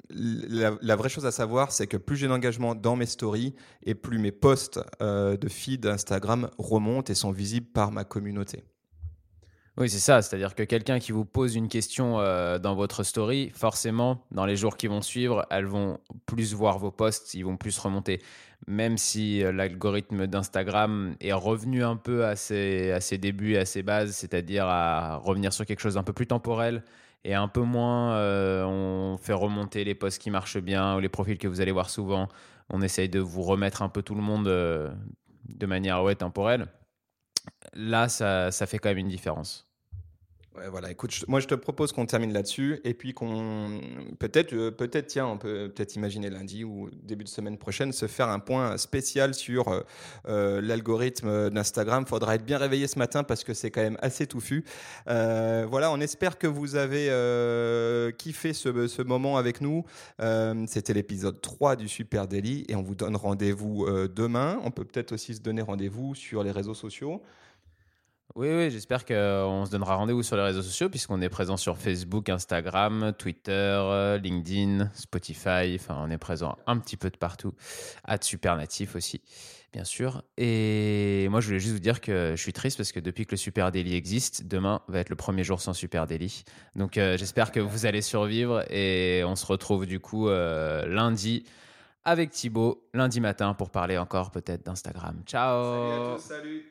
la, 0.09 0.95
vraie 0.95 1.09
chose 1.09 1.25
à 1.25 1.31
savoir, 1.31 1.71
c'est 1.71 1.87
que 1.87 1.97
plus 1.97 2.17
j'ai 2.17 2.27
d'engagement 2.27 2.75
dans 2.75 2.95
mes 2.95 3.05
stories 3.05 3.55
et 3.83 3.95
plus 3.95 4.19
mes 4.19 4.31
posts 4.31 4.79
de 4.99 5.47
feed 5.47 5.85
Instagram 5.85 6.49
remontent 6.57 7.11
et 7.11 7.15
sont 7.15 7.31
visibles 7.31 7.67
par 7.67 7.91
ma 7.91 8.03
communauté. 8.03 8.63
Oui, 9.77 9.89
c'est 9.89 9.99
ça. 9.99 10.21
C'est-à-dire 10.21 10.53
que 10.53 10.63
quelqu'un 10.63 10.99
qui 10.99 11.11
vous 11.11 11.25
pose 11.25 11.55
une 11.55 11.69
question 11.69 12.17
dans 12.59 12.75
votre 12.75 13.03
story, 13.03 13.51
forcément, 13.55 14.21
dans 14.31 14.45
les 14.45 14.57
jours 14.57 14.75
qui 14.75 14.87
vont 14.87 15.01
suivre, 15.01 15.45
elles 15.49 15.65
vont 15.65 15.97
plus 16.25 16.53
voir 16.53 16.77
vos 16.77 16.91
posts, 16.91 17.33
ils 17.33 17.43
vont 17.43 17.55
plus 17.55 17.77
remonter 17.79 18.19
même 18.67 18.97
si 18.97 19.43
euh, 19.43 19.51
l'algorithme 19.51 20.27
d'Instagram 20.27 21.15
est 21.19 21.33
revenu 21.33 21.83
un 21.83 21.95
peu 21.95 22.25
à 22.25 22.35
ses, 22.35 22.91
à 22.91 23.01
ses 23.01 23.17
débuts 23.17 23.57
à 23.57 23.65
ses 23.65 23.83
bases, 23.83 24.11
c'est-à-dire 24.15 24.65
à 24.67 25.17
revenir 25.17 25.53
sur 25.53 25.65
quelque 25.65 25.79
chose 25.79 25.95
d'un 25.95 26.03
peu 26.03 26.13
plus 26.13 26.27
temporel 26.27 26.83
et 27.23 27.33
un 27.33 27.47
peu 27.47 27.61
moins 27.61 28.13
euh, 28.13 28.63
on 28.65 29.17
fait 29.17 29.33
remonter 29.33 29.83
les 29.83 29.95
posts 29.95 30.21
qui 30.21 30.31
marchent 30.31 30.57
bien 30.57 30.95
ou 30.97 30.99
les 30.99 31.09
profils 31.09 31.37
que 31.37 31.47
vous 31.47 31.61
allez 31.61 31.71
voir 31.71 31.89
souvent. 31.89 32.27
On 32.69 32.81
essaye 32.81 33.09
de 33.09 33.19
vous 33.19 33.41
remettre 33.41 33.81
un 33.81 33.89
peu 33.89 34.01
tout 34.01 34.15
le 34.15 34.21
monde 34.21 34.47
euh, 34.47 34.91
de 35.49 35.65
manière 35.65 36.03
ouais, 36.03 36.15
temporelle. 36.15 36.67
Là, 37.73 38.09
ça, 38.09 38.51
ça 38.51 38.65
fait 38.67 38.79
quand 38.79 38.89
même 38.89 38.99
une 38.99 39.07
différence. 39.09 39.67
Ouais, 40.57 40.67
voilà, 40.67 40.91
écoute, 40.91 41.23
moi 41.29 41.39
je 41.39 41.47
te 41.47 41.55
propose 41.55 41.93
qu'on 41.93 42.05
termine 42.05 42.33
là-dessus 42.33 42.81
et 42.83 42.93
puis 42.93 43.13
qu'on 43.13 43.79
peut-être, 44.19 44.51
euh, 44.51 44.69
peut-être, 44.69 45.07
tiens, 45.07 45.25
on 45.25 45.37
peut 45.37 45.71
peut-être 45.73 45.95
imaginer 45.95 46.29
lundi 46.29 46.65
ou 46.65 46.89
début 47.03 47.23
de 47.23 47.29
semaine 47.29 47.57
prochaine 47.57 47.93
se 47.93 48.05
faire 48.05 48.27
un 48.27 48.39
point 48.39 48.75
spécial 48.77 49.33
sur 49.33 49.69
euh, 49.69 49.79
euh, 50.27 50.59
l'algorithme 50.59 51.49
d'Instagram. 51.51 52.05
Faudra 52.05 52.35
être 52.35 52.43
bien 52.43 52.57
réveillé 52.57 52.87
ce 52.87 52.99
matin 52.99 53.23
parce 53.23 53.45
que 53.45 53.53
c'est 53.53 53.71
quand 53.71 53.81
même 53.81 53.97
assez 54.01 54.27
touffu. 54.27 54.65
voilà, 55.05 55.89
on 55.89 56.01
espère 56.01 56.37
que 56.37 56.47
vous 56.47 56.75
avez 56.75 58.11
kiffé 58.17 58.51
ce, 58.51 58.87
ce, 58.87 59.01
moment 59.01 59.37
avec 59.37 59.61
nous. 59.61 59.85
C'était 60.67 60.93
l'épisode 60.93 61.39
3 61.39 61.77
du 61.77 61.87
Super 61.87 62.27
Daily 62.27 62.65
et 62.67 62.75
on 62.75 62.81
vous 62.81 62.95
donne 62.95 63.15
rendez-vous 63.15 63.87
demain. 64.09 64.59
On 64.65 64.71
peut 64.71 64.83
peut-être 64.83 65.13
aussi 65.13 65.35
se 65.35 65.39
donner 65.39 65.61
rendez-vous 65.61 66.13
sur 66.13 66.43
les 66.43 66.51
réseaux 66.51 66.73
sociaux. 66.73 67.21
Oui, 68.35 68.47
oui, 68.49 68.71
j'espère 68.71 69.05
qu'on 69.05 69.65
se 69.65 69.71
donnera 69.71 69.95
rendez-vous 69.95 70.23
sur 70.23 70.37
les 70.37 70.43
réseaux 70.43 70.61
sociaux 70.61 70.89
puisqu'on 70.89 71.21
est 71.21 71.29
présent 71.29 71.57
sur 71.57 71.77
Facebook, 71.77 72.29
Instagram, 72.29 73.13
Twitter, 73.17 74.17
LinkedIn, 74.23 74.89
Spotify. 74.93 75.75
Enfin, 75.75 75.97
on 75.99 76.09
est 76.09 76.17
présent 76.17 76.57
un 76.65 76.77
petit 76.77 76.95
peu 76.95 77.09
de 77.09 77.17
partout. 77.17 77.53
À 78.05 78.17
Super 78.21 78.55
Natif 78.55 78.95
aussi, 78.95 79.21
bien 79.73 79.83
sûr. 79.83 80.23
Et 80.37 81.27
moi, 81.29 81.41
je 81.41 81.47
voulais 81.47 81.59
juste 81.59 81.73
vous 81.73 81.79
dire 81.79 81.99
que 81.99 82.33
je 82.35 82.41
suis 82.41 82.53
triste 82.53 82.77
parce 82.77 82.93
que 82.93 83.01
depuis 83.01 83.25
que 83.25 83.31
le 83.31 83.37
Super 83.37 83.71
Daily 83.71 83.95
existe, 83.95 84.47
demain 84.47 84.81
va 84.87 84.99
être 84.99 85.09
le 85.09 85.17
premier 85.17 85.43
jour 85.43 85.59
sans 85.59 85.73
Super 85.73 86.07
Daily. 86.07 86.43
Donc, 86.75 86.97
euh, 86.97 87.17
j'espère 87.17 87.51
que 87.51 87.59
vous 87.59 87.85
allez 87.85 88.01
survivre 88.01 88.63
et 88.71 89.23
on 89.25 89.35
se 89.35 89.45
retrouve 89.45 89.85
du 89.85 89.99
coup 89.99 90.29
euh, 90.29 90.85
lundi 90.87 91.43
avec 92.05 92.31
Thibaut, 92.31 92.87
lundi 92.93 93.19
matin, 93.19 93.53
pour 93.53 93.69
parler 93.71 93.97
encore 93.97 94.31
peut-être 94.31 94.65
d'Instagram. 94.65 95.21
Ciao 95.25 95.73
Salut 95.73 95.91
à 95.91 96.15
tous, 96.15 96.23
salut 96.23 96.70